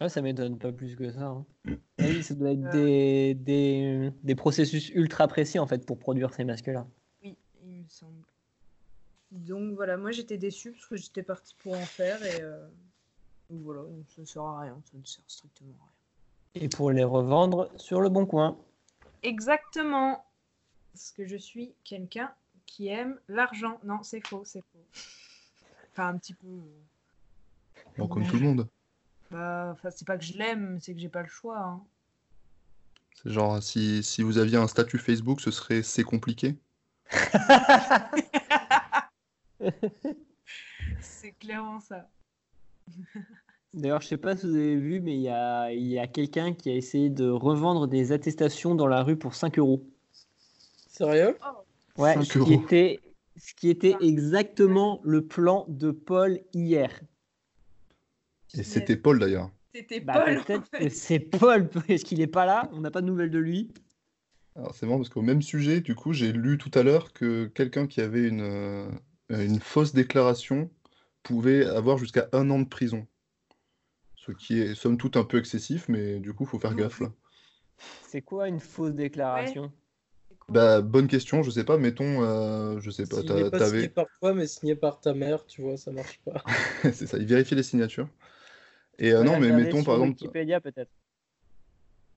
Ah, 0.00 0.08
ça 0.08 0.22
m'étonne 0.22 0.58
pas 0.58 0.72
plus 0.72 0.96
que 0.96 1.10
ça. 1.10 1.26
Hein. 1.26 1.46
Ah 1.98 2.04
oui, 2.08 2.22
ça 2.22 2.34
doit 2.34 2.50
être 2.50 2.70
des, 2.70 3.34
des, 3.34 4.10
des, 4.24 4.34
processus 4.34 4.88
ultra 4.90 5.28
précis 5.28 5.60
en 5.60 5.66
fait 5.66 5.86
pour 5.86 5.98
produire 5.98 6.34
ces 6.34 6.42
masques-là. 6.42 6.88
Oui, 7.22 7.36
il 7.62 7.82
me 7.82 7.88
semble. 7.88 8.24
Donc 9.32 9.74
voilà, 9.74 9.96
moi 9.96 10.12
j'étais 10.12 10.38
déçue 10.38 10.72
parce 10.72 10.86
que 10.86 10.96
j'étais 10.96 11.22
partie 11.22 11.56
pour 11.62 11.74
en 11.74 11.84
faire 11.84 12.22
et 12.22 12.42
voilà, 13.48 13.82
ça 14.14 14.20
ne 14.22 14.26
sert 14.26 14.42
à 14.42 14.60
rien, 14.60 14.78
ça 14.90 14.98
ne 14.98 15.04
sert 15.04 15.24
strictement 15.26 15.74
à 15.80 15.84
rien. 15.84 16.64
Et 16.64 16.68
pour 16.68 16.90
les 16.90 17.04
revendre 17.04 17.70
sur 17.76 18.00
le 18.00 18.08
bon 18.08 18.26
coin. 18.26 18.58
Exactement. 19.22 20.24
Parce 20.92 21.10
que 21.12 21.26
je 21.26 21.36
suis 21.36 21.74
quelqu'un 21.84 22.30
qui 22.66 22.88
aime 22.88 23.18
l'argent. 23.28 23.78
Non, 23.84 24.02
c'est 24.02 24.26
faux, 24.26 24.42
c'est 24.44 24.60
faux. 24.60 24.84
Enfin, 25.92 26.08
un 26.08 26.18
petit 26.18 26.34
peu. 26.34 26.46
Euh, 26.46 27.80
bon, 27.98 28.08
comme 28.08 28.26
tout 28.26 28.36
le 28.36 28.42
monde. 28.42 28.68
Bah, 29.30 29.74
c'est 29.90 30.06
pas 30.06 30.18
que 30.18 30.24
je 30.24 30.36
l'aime, 30.36 30.78
c'est 30.80 30.92
que 30.92 31.00
j'ai 31.00 31.08
pas 31.08 31.22
le 31.22 31.28
choix. 31.28 31.58
Hein. 31.58 31.80
C'est 33.14 33.30
genre, 33.30 33.62
si, 33.62 34.02
si 34.02 34.22
vous 34.22 34.36
aviez 34.38 34.58
un 34.58 34.68
statut 34.68 34.98
Facebook, 34.98 35.40
ce 35.40 35.50
serait 35.50 35.82
c'est 35.82 36.02
compliqué 36.02 36.56
C'est 41.00 41.32
clairement 41.32 41.80
ça. 41.80 42.08
D'ailleurs, 43.74 44.02
je 44.02 44.08
sais 44.08 44.16
pas 44.18 44.36
si 44.36 44.46
vous 44.46 44.54
avez 44.54 44.76
vu, 44.76 45.00
mais 45.00 45.14
il 45.14 45.22
y 45.22 45.30
a, 45.30 45.72
y 45.72 45.98
a 45.98 46.06
quelqu'un 46.06 46.52
qui 46.52 46.68
a 46.68 46.74
essayé 46.74 47.08
de 47.08 47.28
revendre 47.30 47.88
des 47.88 48.12
attestations 48.12 48.74
dans 48.74 48.86
la 48.86 49.02
rue 49.02 49.16
pour 49.16 49.34
5 49.34 49.58
euros. 49.58 49.82
Sérieux? 50.88 51.38
Ouais, 51.96 52.22
ce 52.22 52.38
qui, 52.38 52.52
était, 52.52 53.00
ce 53.38 53.54
qui 53.54 53.70
était 53.70 53.96
exactement 54.00 55.00
le 55.04 55.24
plan 55.24 55.64
de 55.68 55.90
Paul 55.90 56.40
hier. 56.52 57.00
Et 58.54 58.62
c'était 58.62 58.96
Paul 58.96 59.18
d'ailleurs. 59.18 59.50
C'était 59.74 60.00
bah, 60.00 60.22
Paul. 60.22 60.90
C'est 60.90 61.18
Paul. 61.18 61.70
Est-ce 61.88 62.04
qu'il 62.04 62.18
n'est 62.18 62.26
pas 62.26 62.44
là? 62.44 62.68
On 62.74 62.80
n'a 62.80 62.90
pas 62.90 63.00
de 63.00 63.06
nouvelles 63.06 63.30
de 63.30 63.38
lui. 63.38 63.72
Alors 64.54 64.74
c'est 64.74 64.84
marrant 64.84 64.98
parce 64.98 65.08
qu'au 65.08 65.22
même 65.22 65.40
sujet, 65.40 65.80
du 65.80 65.94
coup, 65.94 66.12
j'ai 66.12 66.30
lu 66.32 66.58
tout 66.58 66.70
à 66.74 66.82
l'heure 66.82 67.14
que 67.14 67.46
quelqu'un 67.46 67.86
qui 67.86 68.02
avait 68.02 68.28
une, 68.28 68.42
euh, 68.42 68.90
une 69.30 69.60
fausse 69.60 69.92
déclaration 69.92 70.70
pouvait 71.22 71.64
avoir 71.66 71.98
jusqu'à 71.98 72.28
un 72.32 72.50
an 72.50 72.58
de 72.60 72.68
prison. 72.68 73.06
Ce 74.16 74.32
qui 74.32 74.60
est 74.60 74.74
somme 74.74 74.98
toute 74.98 75.16
un 75.16 75.24
peu 75.24 75.38
excessif, 75.38 75.88
mais 75.88 76.20
du 76.20 76.32
coup, 76.32 76.46
faut 76.46 76.58
faire 76.58 76.74
gaffe 76.74 77.00
là. 77.00 77.12
C'est 78.06 78.22
quoi 78.22 78.48
une 78.48 78.60
fausse 78.60 78.94
déclaration? 78.94 79.72
Bah, 80.48 80.80
bonne 80.82 81.08
question, 81.08 81.42
je 81.42 81.50
sais 81.50 81.64
pas, 81.64 81.78
mettons, 81.78 82.22
euh, 82.22 82.78
je 82.80 82.90
sais 82.90 83.06
pas, 83.06 83.20
Signé 83.20 83.50
pas 83.50 83.66
signé 83.66 83.88
par 83.88 84.06
toi, 84.20 84.34
mais 84.34 84.46
signé 84.46 84.76
par 84.76 85.00
ta 85.00 85.14
mère, 85.14 85.46
tu 85.46 85.62
vois, 85.62 85.76
ça 85.76 85.92
marche 85.92 86.20
pas. 86.24 86.42
c'est 86.92 87.06
ça, 87.06 87.18
il 87.18 87.26
vérifie 87.26 87.54
les 87.54 87.62
signatures. 87.62 88.08
Et 88.98 89.12
euh, 89.12 89.22
non, 89.24 89.40
mais 89.40 89.50
mettons 89.50 89.82
par 89.82 89.94
exemple. 89.94 90.10
Wikipédia 90.10 90.60
peut-être. 90.60 90.92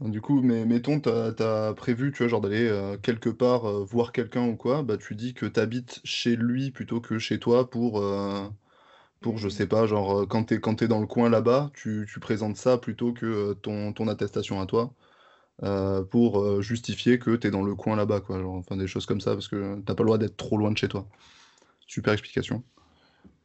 Du 0.00 0.20
coup, 0.20 0.42
mais 0.42 0.66
mettons, 0.66 1.00
tu 1.00 1.08
as, 1.08 1.72
prévu, 1.74 2.12
tu 2.12 2.18
vois, 2.18 2.28
genre 2.28 2.40
d'aller 2.42 2.68
euh, 2.68 2.98
quelque 2.98 3.30
part 3.30 3.64
euh, 3.64 3.82
voir 3.84 4.12
quelqu'un 4.12 4.46
ou 4.46 4.54
quoi, 4.54 4.82
bah 4.82 4.98
tu 4.98 5.14
dis 5.14 5.32
que 5.32 5.46
tu 5.46 5.58
habites 5.58 6.00
chez 6.04 6.36
lui 6.36 6.70
plutôt 6.70 7.00
que 7.00 7.18
chez 7.18 7.38
toi 7.38 7.70
pour, 7.70 8.00
euh, 8.02 8.46
pour 9.20 9.38
je 9.38 9.48
sais 9.48 9.66
pas, 9.66 9.86
genre 9.86 10.28
quand 10.28 10.44
tu 10.44 10.54
es, 10.54 10.60
quand 10.60 10.84
dans 10.84 11.00
le 11.00 11.06
coin 11.06 11.30
là-bas, 11.30 11.70
tu, 11.74 12.06
tu 12.12 12.20
présentes 12.20 12.56
ça 12.56 12.78
plutôt 12.78 13.12
que 13.12 13.54
ton, 13.54 13.92
ton 13.94 14.08
attestation 14.08 14.60
à 14.60 14.66
toi 14.66 14.92
pour 16.10 16.62
justifier 16.62 17.18
que 17.18 17.34
tu 17.36 17.46
es 17.48 17.50
dans 17.50 17.62
le 17.62 17.74
coin 17.74 17.96
là-bas, 17.96 18.20
quoi. 18.20 18.38
Genre, 18.40 18.56
enfin, 18.56 18.76
des 18.76 18.86
choses 18.86 19.06
comme 19.06 19.20
ça, 19.22 19.32
parce 19.32 19.48
que 19.48 19.80
t'as 19.86 19.94
pas 19.94 20.02
le 20.02 20.08
droit 20.08 20.18
d'être 20.18 20.36
trop 20.36 20.58
loin 20.58 20.70
de 20.70 20.78
chez 20.78 20.88
toi. 20.88 21.06
Super 21.86 22.12
explication. 22.12 22.62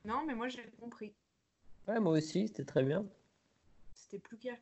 Non, 0.05 0.23
mais 0.27 0.35
moi 0.35 0.49
j'ai 0.49 0.65
compris. 0.79 1.13
Ouais, 1.87 1.99
moi 1.99 2.17
aussi, 2.17 2.47
c'était 2.47 2.65
très 2.65 2.83
bien. 2.83 3.05
C'était 3.93 4.19
plus 4.19 4.37
clair. 4.37 4.57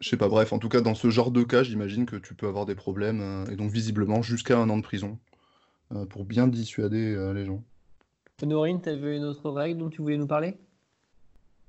Je 0.00 0.08
sais 0.08 0.16
pas, 0.16 0.28
bref, 0.28 0.52
en 0.52 0.58
tout 0.58 0.68
cas, 0.68 0.80
dans 0.80 0.94
ce 0.94 1.10
genre 1.10 1.30
de 1.30 1.42
cas, 1.42 1.62
j'imagine 1.62 2.06
que 2.06 2.16
tu 2.16 2.34
peux 2.34 2.48
avoir 2.48 2.66
des 2.66 2.74
problèmes, 2.74 3.20
euh, 3.20 3.46
et 3.46 3.56
donc 3.56 3.70
visiblement 3.70 4.20
jusqu'à 4.20 4.58
un 4.58 4.68
an 4.68 4.76
de 4.76 4.82
prison, 4.82 5.18
euh, 5.92 6.06
pour 6.06 6.24
bien 6.24 6.48
dissuader 6.48 7.14
euh, 7.14 7.32
les 7.32 7.44
gens. 7.44 7.62
Honorine, 8.42 8.80
tu 8.82 8.88
avais 8.88 9.16
une 9.16 9.24
autre 9.24 9.50
règle 9.50 9.78
dont 9.78 9.90
tu 9.90 10.02
voulais 10.02 10.16
nous 10.16 10.26
parler? 10.26 10.56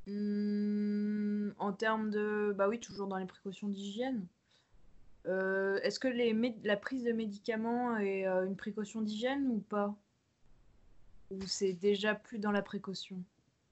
Mmh, 0.07 1.51
En 1.59 1.73
termes 1.73 2.09
de... 2.09 2.53
Bah 2.57 2.67
oui, 2.67 2.79
toujours 2.79 3.07
dans 3.07 3.17
les 3.17 3.27
précautions 3.27 3.67
d'hygiène. 3.67 4.25
Est-ce 5.25 5.99
que 5.99 6.09
les 6.09 6.33
la 6.63 6.75
prise 6.75 7.03
de 7.03 7.13
médicaments 7.13 7.95
est 7.97 8.25
une 8.25 8.57
précaution 8.57 9.01
d'hygiène 9.01 9.47
ou 9.47 9.59
pas? 9.59 9.95
Ou 11.31 11.39
c'est 11.45 11.73
déjà 11.73 12.13
plus 12.13 12.39
dans 12.39 12.51
la 12.51 12.61
précaution? 12.61 13.17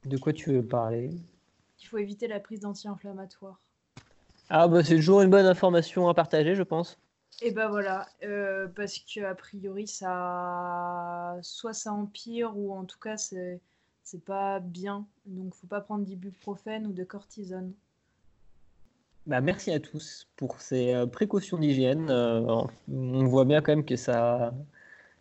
De 0.05 0.17
quoi 0.17 0.31
tu 0.31 0.51
veux 0.51 0.65
parler? 0.65 1.09
Il 1.81 1.87
faut 1.87 1.97
éviter 1.97 2.27
la 2.27 2.39
prise 2.39 2.61
d'anti-inflammatoires. 2.61 3.59
Ah 4.53 4.67
bah 4.67 4.83
c'est 4.83 4.97
toujours 4.97 5.21
une 5.21 5.29
bonne 5.29 5.45
information 5.45 6.09
à 6.09 6.13
partager, 6.13 6.55
je 6.55 6.63
pense. 6.63 6.99
Et 7.41 7.51
bah 7.51 7.69
voilà, 7.69 8.05
euh, 8.21 8.67
parce 8.75 8.99
que 8.99 9.23
a 9.23 9.33
priori 9.33 9.87
ça, 9.87 11.37
soit 11.41 11.71
ça 11.71 11.93
empire 11.93 12.51
ou 12.57 12.73
en 12.73 12.83
tout 12.83 12.99
cas 12.99 13.15
c'est 13.15 13.61
c'est 14.03 14.21
pas 14.21 14.59
bien, 14.59 15.05
donc 15.25 15.55
faut 15.55 15.67
pas 15.67 15.79
prendre 15.79 16.03
d'ibuprofène 16.03 16.85
ou 16.85 16.91
de 16.91 17.05
cortisone. 17.05 17.71
Bah, 19.25 19.39
merci 19.39 19.71
à 19.71 19.79
tous 19.79 20.27
pour 20.35 20.59
ces 20.59 20.95
euh, 20.95 21.05
précautions 21.05 21.57
d'hygiène. 21.57 22.09
Euh, 22.09 22.65
on 22.91 23.23
voit 23.23 23.45
bien 23.45 23.61
quand 23.61 23.71
même 23.71 23.85
que 23.85 23.95
ça 23.95 24.47
a 24.47 24.53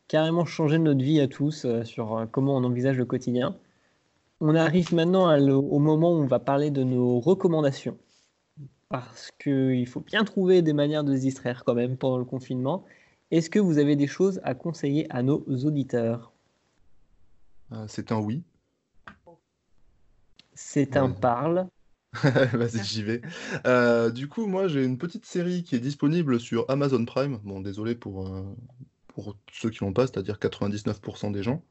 carrément 0.09 0.45
changé 0.45 0.77
notre 0.81 1.05
vie 1.05 1.21
à 1.21 1.29
tous 1.29 1.67
sur 1.85 2.27
comment 2.33 2.57
on 2.57 2.65
envisage 2.65 2.97
le 2.97 3.05
quotidien. 3.05 3.57
On 4.41 4.57
arrive 4.57 4.93
maintenant 4.93 5.39
au 5.39 5.79
moment 5.79 6.11
où 6.15 6.17
on 6.17 6.27
va 6.27 6.41
parler 6.41 6.73
de 6.73 6.83
nos 6.83 7.21
recommandations 7.21 7.97
parce 8.91 9.31
qu'il 9.39 9.87
faut 9.87 10.01
bien 10.01 10.25
trouver 10.25 10.63
des 10.63 10.73
manières 10.73 11.05
de 11.05 11.15
se 11.15 11.21
distraire 11.21 11.65
quand 11.65 11.75
même 11.75 11.97
pendant 11.97 12.19
le 12.19 12.25
confinement. 12.25 12.85
Est-ce 13.31 13.49
que 13.49 13.61
vous 13.61 13.79
avez 13.79 13.97
des 13.97 14.09
choses 14.09 14.41
à 14.43 14.55
conseiller 14.55 15.07
à 15.11 15.23
nos 15.23 15.45
auditeurs? 15.65 16.33
Euh, 17.73 17.87
C'est 17.89 18.11
un 18.13 18.19
oui. 18.19 18.43
C'est 20.55 20.97
un 20.97 21.09
parle. 21.09 21.69
Vas-y, 22.13 22.85
j'y 22.85 23.05
vais. 23.05 23.23
Euh, 23.65 24.11
du 24.11 24.29
coup, 24.29 24.47
moi, 24.47 24.67
j'ai 24.67 24.85
une 24.85 24.99
petite 24.99 25.25
série 25.25 25.63
qui 25.63 25.77
est 25.77 25.81
disponible 25.81 26.41
sur 26.41 26.69
Amazon 26.69 27.05
Prime. 27.05 27.39
Bon, 27.45 27.61
désolé 27.61 27.95
pour, 27.95 28.27
euh, 28.27 28.43
pour 29.07 29.37
ceux 29.53 29.71
qui 29.71 29.85
l'ont 29.85 29.93
pas, 29.93 30.09
c'est-à-dire 30.09 30.39
99% 30.39 31.31
des 31.31 31.45
gens. 31.45 31.63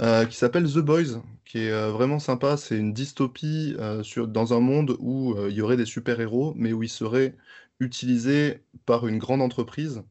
Euh, 0.00 0.24
qui 0.26 0.36
s'appelle 0.36 0.70
The 0.70 0.78
Boys, 0.78 1.22
qui 1.44 1.58
est 1.58 1.70
euh, 1.70 1.90
vraiment 1.90 2.18
sympa. 2.18 2.56
C'est 2.56 2.76
une 2.76 2.92
dystopie 2.92 3.76
euh, 3.78 4.02
sur, 4.02 4.28
dans 4.28 4.54
un 4.54 4.60
monde 4.60 4.96
où 4.98 5.36
il 5.48 5.54
y 5.54 5.60
aurait 5.62 5.76
des 5.76 5.86
super-héros, 5.86 6.52
mais 6.56 6.72
où 6.72 6.82
ils 6.82 6.88
seraient 6.88 7.36
utilisés 7.80 8.64
par 8.86 9.06
une 9.06 9.18
grande 9.18 9.42
entreprise 9.42 10.02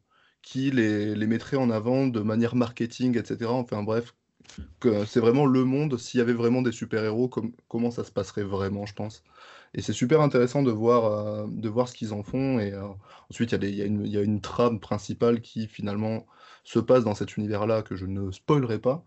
qui 0.42 0.72
les, 0.72 1.16
les 1.16 1.28
mettrait 1.28 1.58
en 1.58 1.70
avant 1.70 2.08
de 2.08 2.20
manière 2.22 2.56
marketing, 2.56 3.18
etc. 3.18 3.52
Enfin 3.52 3.84
bref, 3.84 4.14
c'est 5.08 5.20
vraiment 5.20 5.46
le 5.46 5.64
monde. 5.64 5.98
S'il 5.98 6.20
y 6.20 6.22
avait 6.22 6.34
vraiment 6.34 6.62
des 6.62 6.72
super-héros, 6.72 7.30
comment 7.68 7.92
ça 7.92 8.04
se 8.04 8.12
passerait 8.12 8.44
vraiment, 8.44 8.86
je 8.86 8.94
pense. 8.94 9.24
Et 9.74 9.82
c'est 9.82 9.94
super 9.94 10.22
intéressant 10.22 10.64
de 10.64 10.72
voir, 10.72 11.48
de 11.48 11.70
voir 11.70 11.88
ce 11.88 11.96
qu'ils 11.96 12.14
en 12.14 12.24
font. 12.24 12.60
Et 12.60 12.74
ensuite, 13.30 13.54
il 13.54 13.64
y, 13.64 13.82
y 13.82 14.10
y 14.10 14.18
a 14.18 14.22
une 14.22 14.42
trame 14.42 14.80
principale 14.80 15.42
qui 15.42 15.68
finalement 15.68 16.26
se 16.64 16.80
passe 16.80 17.04
dans 17.06 17.16
cet 17.16 17.38
univers-là 17.38 17.82
que 17.82 17.96
je 17.96 18.06
ne 18.06 18.32
spoilerai 18.32 18.80
pas. 18.80 19.06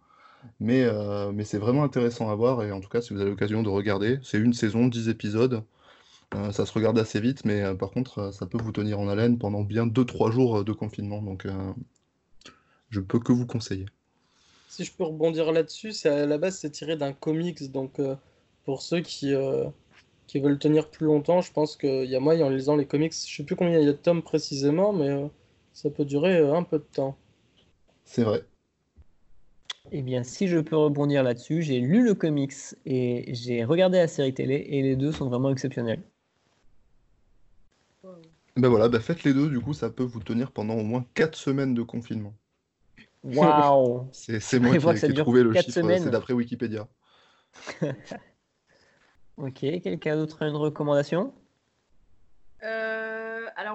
Mais, 0.61 0.85
euh, 0.85 1.33
mais 1.33 1.44
c'est 1.44 1.59
vraiment 1.59 1.85
intéressant 1.85 2.31
à 2.31 2.35
voir. 2.35 2.62
Et 2.62 2.72
en 2.72 2.81
tout 2.81 2.88
cas, 2.88 3.01
si 3.01 3.12
vous 3.12 3.20
avez 3.20 3.31
l'occasion 3.31 3.62
de 3.62 3.68
regarder, 3.68 4.18
c'est 4.22 4.38
une 4.38 4.53
saison, 4.53 4.88
10 4.88 5.09
épisodes. 5.09 5.62
Euh, 6.35 6.51
ça 6.51 6.66
se 6.66 6.72
regarde 6.72 6.99
assez 6.99 7.20
vite, 7.20 7.44
mais 7.44 7.62
euh, 7.62 7.75
par 7.75 7.90
contre, 7.90 8.33
ça 8.33 8.46
peut 8.46 8.59
vous 8.59 8.72
tenir 8.72 8.99
en 8.99 9.09
haleine 9.09 9.38
pendant 9.38 9.62
bien 9.62 9.87
2-3 9.87 10.33
jours 10.33 10.64
de 10.64 10.72
confinement. 10.72 11.22
Donc, 11.22 11.46
je 12.90 13.01
peux 13.01 13.20
que 13.20 13.33
vous 13.33 13.46
conseiller. 13.46 13.87
Si 14.68 14.85
je 14.85 14.92
peux 14.92 15.05
rebondir 15.05 15.53
là-dessus, 15.53 15.92
c'est 15.92 16.09
à 16.09 16.27
la 16.27 16.38
base 16.38 16.59
c'est 16.59 16.70
tiré 16.70 16.96
d'un 16.96 17.12
comics, 17.12 17.70
donc 17.70 18.01
pour 18.64 18.83
ceux 18.83 19.01
qui, 19.01 19.33
qui 20.27 20.40
veulent 20.40 20.59
tenir 20.59 20.90
plus 20.90 21.07
longtemps, 21.07 21.40
je 21.40 21.53
pense 21.53 21.77
qu'il 21.77 22.05
y 22.05 22.16
a 22.16 22.20
moyen 22.20 22.46
en 22.46 22.51
lisant 22.51 22.77
les 22.77 22.87
comics. 22.87 23.12
Je 23.12 23.37
sais 23.37 23.44
plus 23.44 23.57
combien 23.57 23.79
il 23.79 23.87
y 23.87 23.88
a 23.88 23.92
de 23.92 23.96
tomes 23.96 24.22
précisément, 24.22 24.92
mais 24.92 25.31
ça 25.72 25.88
peut 25.88 26.05
durer 26.05 26.38
un 26.38 26.64
peu 26.64 26.79
de 26.79 26.85
temps. 26.85 27.16
C'est 28.05 28.25
vrai. 28.25 28.44
Eh 29.92 30.03
bien, 30.03 30.22
si 30.22 30.49
je 30.49 30.59
peux 30.59 30.77
rebondir 30.77 31.22
là-dessus, 31.22 31.62
j'ai 31.62 31.81
lu 31.81 32.05
le 32.05 32.14
comics 32.14 32.53
et 32.85 33.33
j'ai 33.35 33.64
regardé 33.64 33.99
la 33.99 34.09
série 34.09 34.35
télé 34.35 34.66
et 34.68 34.83
les 34.83 34.96
deux 34.96 35.12
sont 35.12 35.29
vraiment 35.29 35.51
exceptionnels. 35.51 36.03
Wow. 38.03 38.14
Ben 38.57 38.68
voilà, 38.68 38.88
ben 38.88 39.01
faites 39.01 39.22
les 39.25 39.35
deux, 39.35 39.49
du 39.49 39.61
coup, 39.61 39.75
ça 39.75 39.90
peut 39.90 40.03
vous 40.03 40.20
tenir 40.20 40.51
pendant 40.51 40.75
au 40.75 40.83
moins 40.83 41.05
4 41.14 41.37
semaines 41.37 41.75
de 41.75 41.83
confinement. 41.83 42.35
Waouh 43.22 44.09
C'est 44.12 44.59
moi 44.61 44.79
Je 44.79 45.07
qui 45.07 45.12
ai 45.12 45.14
trouvé 45.14 45.42
le 45.42 45.55
chiffre, 45.55 45.70
c'est 45.70 46.11
d'après 46.11 46.33
Wikipédia. 46.33 46.88
Ok, 49.37 49.61
quelqu'un 49.83 50.16
d'autre 50.16 50.42
a 50.42 50.49
une 50.49 50.57
recommandation? 50.57 51.35
Euh, 52.62 52.95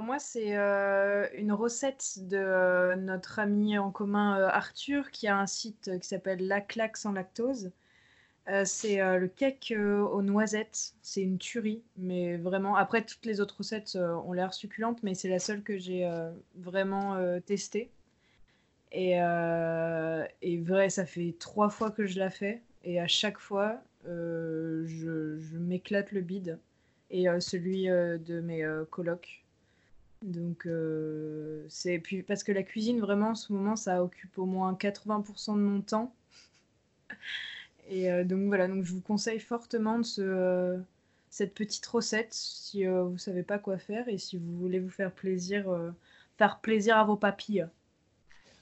moi, 0.02 0.20
c'est 0.20 0.58
euh, 0.58 1.28
une 1.36 1.52
recette 1.52 2.20
de 2.28 2.38
euh, 2.38 2.96
notre 2.96 3.40
ami 3.40 3.78
en 3.78 3.92
commun 3.92 4.40
euh, 4.40 4.48
Arthur 4.48 5.12
qui 5.12 5.28
a 5.28 5.38
un 5.38 5.48
site 5.48 5.92
qui 6.00 6.08
s'appelle 6.08 6.48
La 6.48 6.62
Claque 6.62 6.98
sans 6.98 7.12
lactose. 7.12 7.72
C'est 8.66 8.98
le 8.98 9.28
cake 9.28 9.74
aux 9.78 10.22
noisettes. 10.22 10.96
C'est 11.02 11.22
une 11.22 11.38
tuerie, 11.38 11.84
mais 11.96 12.36
vraiment. 12.36 12.76
Après, 12.76 13.02
toutes 13.06 13.26
les 13.26 13.40
autres 13.40 13.60
recettes 13.60 13.96
ont 13.96 14.34
l'air 14.34 14.54
succulentes, 14.54 15.04
mais 15.04 15.14
c'est 15.16 15.30
la 15.30 15.40
seule 15.40 15.64
que 15.64 15.78
j'ai 15.78 16.12
vraiment 16.56 17.18
testée. 17.46 17.92
Et, 18.92 19.20
vrai, 19.22 20.90
ça 20.90 21.06
fait 21.06 21.34
trois 21.40 21.70
fois 21.70 21.92
que 21.92 22.06
je 22.06 22.20
la 22.20 22.30
fais, 22.30 22.62
et 22.84 23.00
à 23.00 23.08
chaque 23.08 23.40
fois, 23.40 23.82
je, 24.04 25.58
m'éclate 25.58 26.12
le 26.12 26.20
bide 26.20 26.60
et 27.12 27.28
celui 27.40 27.86
de 27.86 28.42
mes 28.42 28.64
euh, 28.64 28.86
colocs. 28.86 29.41
Donc, 30.22 30.68
euh, 30.68 31.66
c'est 31.68 31.98
puis 31.98 32.22
parce 32.22 32.44
que 32.44 32.52
la 32.52 32.64
cuisine, 32.64 33.00
vraiment, 33.00 33.30
en 33.30 33.36
ce 33.36 33.54
moment, 33.54 33.76
ça 33.76 34.04
occupe 34.04 34.38
au 34.38 34.46
moins 34.46 34.74
80% 34.74 35.56
de 35.56 35.62
mon 35.62 35.82
temps. 35.82 36.14
Et 37.90 38.12
euh, 38.12 38.24
donc 38.24 38.48
voilà, 38.48 38.68
donc 38.68 38.84
je 38.84 38.94
vous 38.94 39.02
conseille 39.02 39.40
fortement 39.40 39.98
de 39.98 40.04
ce, 40.04 40.22
euh, 40.22 40.78
cette 41.30 41.54
petite 41.54 41.86
recette 41.88 42.34
si 42.34 42.86
vous 42.86 43.18
savez 43.18 43.44
pas 43.44 43.58
quoi 43.58 43.78
faire 43.78 44.08
et 44.08 44.18
si 44.18 44.38
vous 44.38 44.58
voulez 44.60 44.80
vous 44.80 44.90
faire 44.90 45.12
plaisir, 45.12 45.66
faire 46.38 46.60
plaisir 46.60 46.96
à 46.98 47.04
vos 47.04 47.18
papilles. 47.18 47.68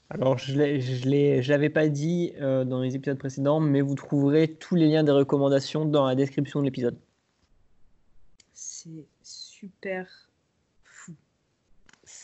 Alors, 0.08 0.38
je 0.38 0.52
je 0.80 1.48
l'avais 1.48 1.70
pas 1.70 1.88
dit 1.88 2.32
dans 2.40 2.80
les 2.80 2.96
épisodes 2.96 3.18
précédents, 3.18 3.60
mais 3.60 3.82
vous 3.82 3.94
trouverez 3.94 4.48
tous 4.48 4.74
les 4.74 4.88
liens 4.88 5.04
des 5.04 5.12
recommandations 5.12 5.84
dans 5.84 6.06
la 6.06 6.16
description 6.16 6.60
de 6.60 6.64
l'épisode. 6.64 6.98
C'est 8.52 9.06
super. 9.22 10.29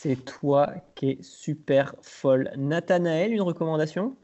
C'est 0.07 0.23
toi 0.23 0.73
qui 0.95 1.09
es 1.09 1.17
super 1.21 1.93
folle. 2.01 2.49
Nathanaël, 2.55 3.33
une 3.33 3.41
recommandation? 3.41 4.15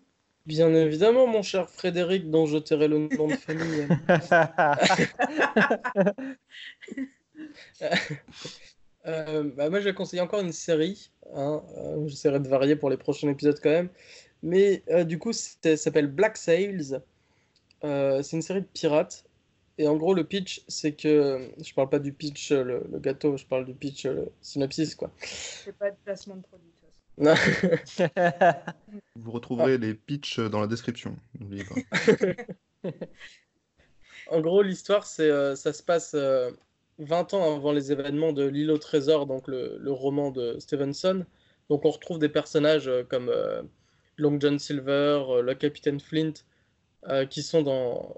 Bien 0.45 0.73
évidemment, 0.73 1.27
mon 1.27 1.41
cher 1.41 1.69
Frédéric, 1.69 2.29
dont 2.29 2.45
je 2.45 2.57
tairai 2.57 2.87
le 2.87 2.99
nom 2.99 3.27
de 3.27 3.35
famille. 3.35 3.87
Euh, 9.05 9.43
bah, 9.57 9.69
moi, 9.69 9.81
je 9.81 9.83
vais 9.83 9.93
conseiller 9.93 10.21
encore 10.21 10.39
une 10.39 10.53
série. 10.53 11.11
hein, 11.35 11.61
euh, 11.77 12.07
J'essaierai 12.07 12.39
de 12.39 12.47
varier 12.47 12.77
pour 12.77 12.89
les 12.89 12.95
prochains 12.95 13.27
épisodes 13.27 13.59
quand 13.61 13.69
même. 13.69 13.89
Mais 14.41 14.81
euh, 14.89 15.03
du 15.03 15.19
coup, 15.19 15.33
ça 15.33 15.75
s'appelle 15.75 16.07
Black 16.07 16.37
Sails. 16.37 17.01
Euh, 17.83 18.23
c'est 18.23 18.37
une 18.37 18.41
série 18.41 18.61
de 18.61 18.67
pirates. 18.73 19.25
Et 19.77 19.87
en 19.87 19.95
gros, 19.95 20.13
le 20.13 20.23
pitch, 20.23 20.63
c'est 20.67 20.93
que. 20.93 21.49
Je 21.63 21.73
parle 21.73 21.89
pas 21.89 21.99
du 21.99 22.13
pitch, 22.13 22.51
euh, 22.51 22.63
le, 22.63 22.83
le 22.91 22.99
gâteau, 22.99 23.37
je 23.37 23.45
parle 23.45 23.65
du 23.65 23.73
pitch, 23.73 24.05
euh, 24.05 24.13
le 24.13 24.31
synopsis, 24.41 24.95
quoi. 24.95 25.11
C'est 25.19 25.75
pas 25.77 25.91
de 25.91 25.95
placement 26.03 26.35
de 26.35 26.41
produit. 26.41 26.69
de 27.17 27.33
toute 27.33 28.03
façon. 28.05 28.53
Non. 28.85 29.01
Vous 29.15 29.31
retrouverez 29.31 29.77
les 29.77 29.93
pitchs 29.93 30.39
dans 30.39 30.61
la 30.61 30.67
description, 30.67 31.15
n'oubliez 31.39 31.63
pas. 31.63 32.91
En 34.27 34.41
gros, 34.41 34.61
l'histoire, 34.61 35.05
c'est, 35.05 35.29
euh, 35.29 35.55
ça 35.55 35.73
se 35.73 35.83
passe 35.83 36.13
euh, 36.15 36.51
20 36.99 37.33
ans 37.33 37.55
avant 37.55 37.71
les 37.71 37.91
événements 37.91 38.33
de 38.33 38.45
L'île 38.45 38.71
au 38.71 38.77
trésor, 38.77 39.25
donc 39.25 39.47
le, 39.47 39.77
le 39.79 39.91
roman 39.91 40.31
de 40.31 40.57
Stevenson. 40.59 41.25
Donc 41.69 41.85
on 41.85 41.91
retrouve 41.91 42.19
des 42.19 42.29
personnages 42.29 42.87
euh, 42.87 43.03
comme 43.03 43.29
euh, 43.29 43.61
Long 44.17 44.39
John 44.39 44.59
Silver, 44.59 45.23
euh, 45.29 45.41
le 45.41 45.55
capitaine 45.55 45.99
Flint, 45.99 46.33
euh, 47.07 47.25
qui 47.25 47.43
sont 47.43 47.61
dans, 47.61 48.15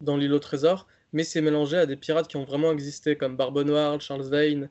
dans 0.00 0.16
L'île 0.16 0.32
au 0.32 0.38
trésor, 0.38 0.86
mais 1.12 1.24
c'est 1.24 1.40
mélangé 1.40 1.76
à 1.78 1.86
des 1.86 1.96
pirates 1.96 2.28
qui 2.28 2.36
ont 2.36 2.44
vraiment 2.44 2.72
existé, 2.72 3.16
comme 3.16 3.36
Barbe 3.36 3.58
Noire, 3.60 4.00
Charles 4.00 4.28
Vane, 4.28 4.68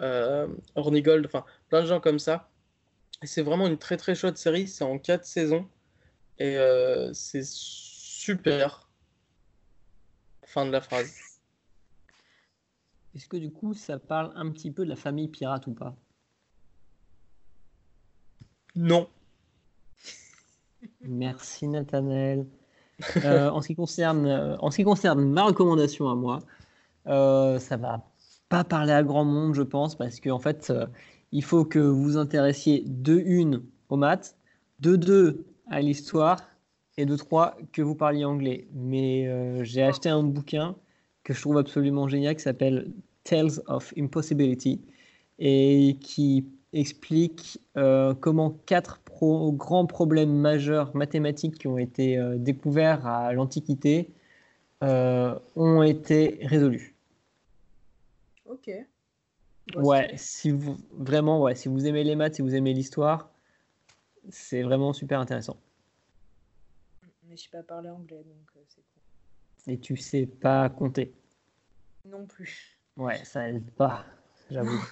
euh, 0.00 0.48
Hornigold, 0.74 1.26
enfin 1.26 1.44
plein 1.68 1.82
de 1.82 1.86
gens 1.86 2.00
comme 2.00 2.18
ça. 2.18 2.50
C'est 3.22 3.42
vraiment 3.42 3.66
une 3.66 3.78
très 3.78 3.96
très 3.96 4.14
chouette 4.14 4.36
série, 4.36 4.66
c'est 4.66 4.84
en 4.84 4.98
4 4.98 5.24
saisons, 5.24 5.68
et 6.38 6.56
euh, 6.58 7.12
c'est 7.12 7.44
super. 7.44 8.88
Fin 10.44 10.66
de 10.66 10.70
la 10.70 10.80
phrase. 10.80 11.14
Est-ce 13.14 13.28
que 13.28 13.36
du 13.36 13.52
coup, 13.52 13.74
ça 13.74 13.98
parle 13.98 14.32
un 14.34 14.50
petit 14.50 14.72
peu 14.72 14.84
de 14.84 14.90
la 14.90 14.96
famille 14.96 15.28
pirate 15.28 15.66
ou 15.68 15.72
pas? 15.72 15.96
Non. 18.74 19.08
Merci 21.00 21.68
Nathanaël. 21.68 22.46
Euh, 23.24 23.50
en, 23.50 23.60
ce 23.60 23.68
qui 23.68 23.74
concerne, 23.74 24.26
euh, 24.26 24.56
en 24.58 24.70
ce 24.70 24.76
qui 24.76 24.84
concerne 24.84 25.24
ma 25.24 25.44
recommandation 25.44 26.08
à 26.08 26.14
moi, 26.14 26.40
euh, 27.06 27.58
ça 27.58 27.76
va 27.76 28.04
pas 28.48 28.64
parler 28.64 28.92
à 28.92 29.02
grand 29.02 29.24
monde, 29.24 29.54
je 29.54 29.62
pense, 29.62 29.96
parce 29.96 30.20
qu'en 30.20 30.38
fait, 30.38 30.70
euh, 30.70 30.86
il 31.32 31.42
faut 31.42 31.64
que 31.64 31.78
vous 31.78 32.02
vous 32.02 32.16
intéressiez 32.16 32.84
de 32.86 33.18
une 33.18 33.62
aux 33.88 33.96
maths, 33.96 34.36
de 34.80 34.96
deux 34.96 35.44
à 35.70 35.80
l'histoire, 35.80 36.40
et 36.96 37.06
de 37.06 37.16
trois 37.16 37.56
que 37.72 37.82
vous 37.82 37.96
parliez 37.96 38.24
anglais. 38.24 38.68
Mais 38.72 39.64
j'ai 39.64 39.82
acheté 39.82 40.08
un 40.08 40.22
bouquin 40.22 40.76
que 41.24 41.34
je 41.34 41.40
trouve 41.40 41.58
absolument 41.58 42.06
génial 42.06 42.36
qui 42.36 42.42
s'appelle 42.42 42.92
Tales 43.24 43.60
of 43.66 43.92
Impossibility 43.98 44.80
et 45.40 45.96
qui 46.00 46.46
explique 46.72 47.58
comment 48.20 48.50
quatre 48.66 49.00
pro- 49.14 49.52
grands 49.52 49.86
problèmes 49.86 50.34
majeurs 50.34 50.94
mathématiques 50.96 51.58
qui 51.58 51.68
ont 51.68 51.78
été 51.78 52.18
euh, 52.18 52.36
découverts 52.36 53.06
à 53.06 53.32
l'Antiquité 53.32 54.10
euh, 54.82 55.38
ont 55.56 55.82
été 55.82 56.40
résolus. 56.42 56.94
Ok. 58.44 58.70
Ouais, 59.76 60.12
si 60.16 60.50
vous 60.50 60.76
vraiment, 60.92 61.40
ouais, 61.40 61.54
si 61.54 61.68
vous 61.68 61.86
aimez 61.86 62.04
les 62.04 62.16
maths, 62.16 62.34
si 62.34 62.42
vous 62.42 62.54
aimez 62.54 62.74
l'histoire, 62.74 63.30
c'est 64.28 64.62
vraiment 64.62 64.92
super 64.92 65.20
intéressant. 65.20 65.56
Mais 67.26 67.36
je 67.36 67.44
sais 67.44 67.48
pas 67.50 67.62
parler 67.62 67.88
anglais, 67.88 68.22
donc 68.24 68.48
euh, 68.56 68.60
c'est 68.68 68.82
cool. 68.82 69.72
Et 69.72 69.78
tu 69.78 69.96
sais 69.96 70.26
pas 70.26 70.68
compter. 70.68 71.14
Non 72.04 72.26
plus. 72.26 72.78
Ouais, 72.96 73.24
ça 73.24 73.48
aide 73.48 73.70
pas, 73.70 74.04
j'avoue. 74.50 74.84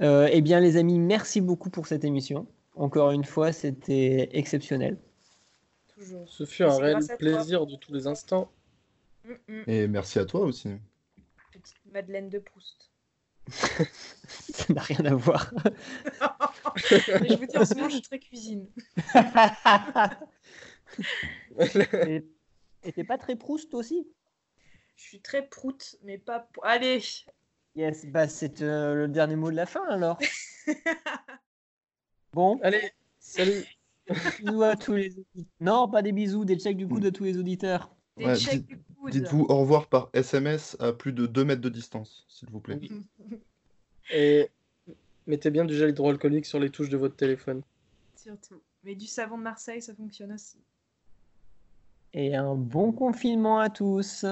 Euh, 0.00 0.28
eh 0.30 0.40
bien, 0.42 0.60
les 0.60 0.76
amis, 0.76 0.98
merci 0.98 1.40
beaucoup 1.40 1.70
pour 1.70 1.86
cette 1.86 2.04
émission. 2.04 2.46
Encore 2.78 3.10
une 3.10 3.24
fois, 3.24 3.52
c'était 3.52 4.30
exceptionnel. 4.32 4.96
Toujours. 5.88 6.28
Ce 6.28 6.44
fut 6.44 6.62
un 6.62 6.76
réel 6.76 6.98
plaisir 7.18 7.66
de 7.66 7.74
tous 7.74 7.92
les 7.92 8.06
instants. 8.06 8.52
Mm, 9.24 9.32
mm. 9.48 9.64
Et 9.66 9.88
merci 9.88 10.20
à 10.20 10.24
toi 10.24 10.42
aussi. 10.42 10.70
Petite 11.52 11.76
Madeleine 11.92 12.30
de 12.30 12.38
Proust. 12.38 12.92
Ça 13.48 14.72
n'a 14.72 14.80
rien 14.80 15.04
à 15.06 15.14
voir. 15.14 15.52
Mais 17.20 17.28
je 17.28 17.38
vous 17.38 17.46
dis, 17.46 17.58
en 17.58 17.64
ce 17.64 17.74
moment, 17.74 17.88
je 17.88 17.94
suis 17.94 18.02
très 18.02 18.20
cuisine. 18.20 18.68
Et 22.84 22.92
t'es 22.92 23.04
pas 23.04 23.18
très 23.18 23.34
Proust 23.34 23.74
aussi? 23.74 24.06
Je 24.94 25.02
suis 25.02 25.20
très 25.20 25.44
prout, 25.46 25.96
mais 26.02 26.18
pas. 26.18 26.48
Allez 26.62 27.02
Yes, 27.76 28.06
bah 28.06 28.28
c'est 28.28 28.62
euh, 28.62 28.94
le 28.94 29.08
dernier 29.08 29.36
mot 29.36 29.50
de 29.50 29.56
la 29.56 29.66
fin 29.66 29.84
alors. 29.88 30.18
Bon, 32.32 32.58
Allez, 32.62 32.92
salut. 33.18 33.64
bisous 34.40 34.62
à 34.62 34.76
tous 34.76 34.94
les 34.94 35.18
auditeurs. 35.18 35.44
Non, 35.60 35.88
pas 35.88 36.02
des 36.02 36.12
bisous, 36.12 36.44
des 36.44 36.58
checks 36.58 36.76
du 36.76 36.88
coup 36.88 37.00
de 37.00 37.10
tous 37.10 37.24
les 37.24 37.38
auditeurs. 37.38 37.90
Des 38.16 38.26
Ouais, 38.26 38.36
du 38.36 38.66
coude. 38.96 39.12
Dites-vous 39.12 39.46
au 39.48 39.58
revoir 39.58 39.86
par 39.88 40.10
SMS 40.12 40.76
à 40.80 40.92
plus 40.92 41.12
de 41.12 41.26
2 41.26 41.44
mètres 41.44 41.60
de 41.60 41.68
distance, 41.68 42.24
s'il 42.28 42.50
vous 42.50 42.60
plaît. 42.60 42.80
Et 44.12 44.48
mettez 45.26 45.50
bien 45.50 45.64
du 45.64 45.74
gel 45.74 45.90
hydroalcoolique 45.90 46.46
sur 46.46 46.58
les 46.58 46.70
touches 46.70 46.88
de 46.88 46.96
votre 46.96 47.16
téléphone. 47.16 47.62
Surtout. 48.16 48.60
Mais 48.84 48.94
du 48.94 49.06
savon 49.06 49.38
de 49.38 49.42
Marseille, 49.42 49.82
ça 49.82 49.94
fonctionne 49.94 50.32
aussi. 50.32 50.56
Et 52.14 52.34
un 52.34 52.54
bon 52.54 52.92
confinement 52.92 53.58
à 53.58 53.68
tous. 53.68 54.24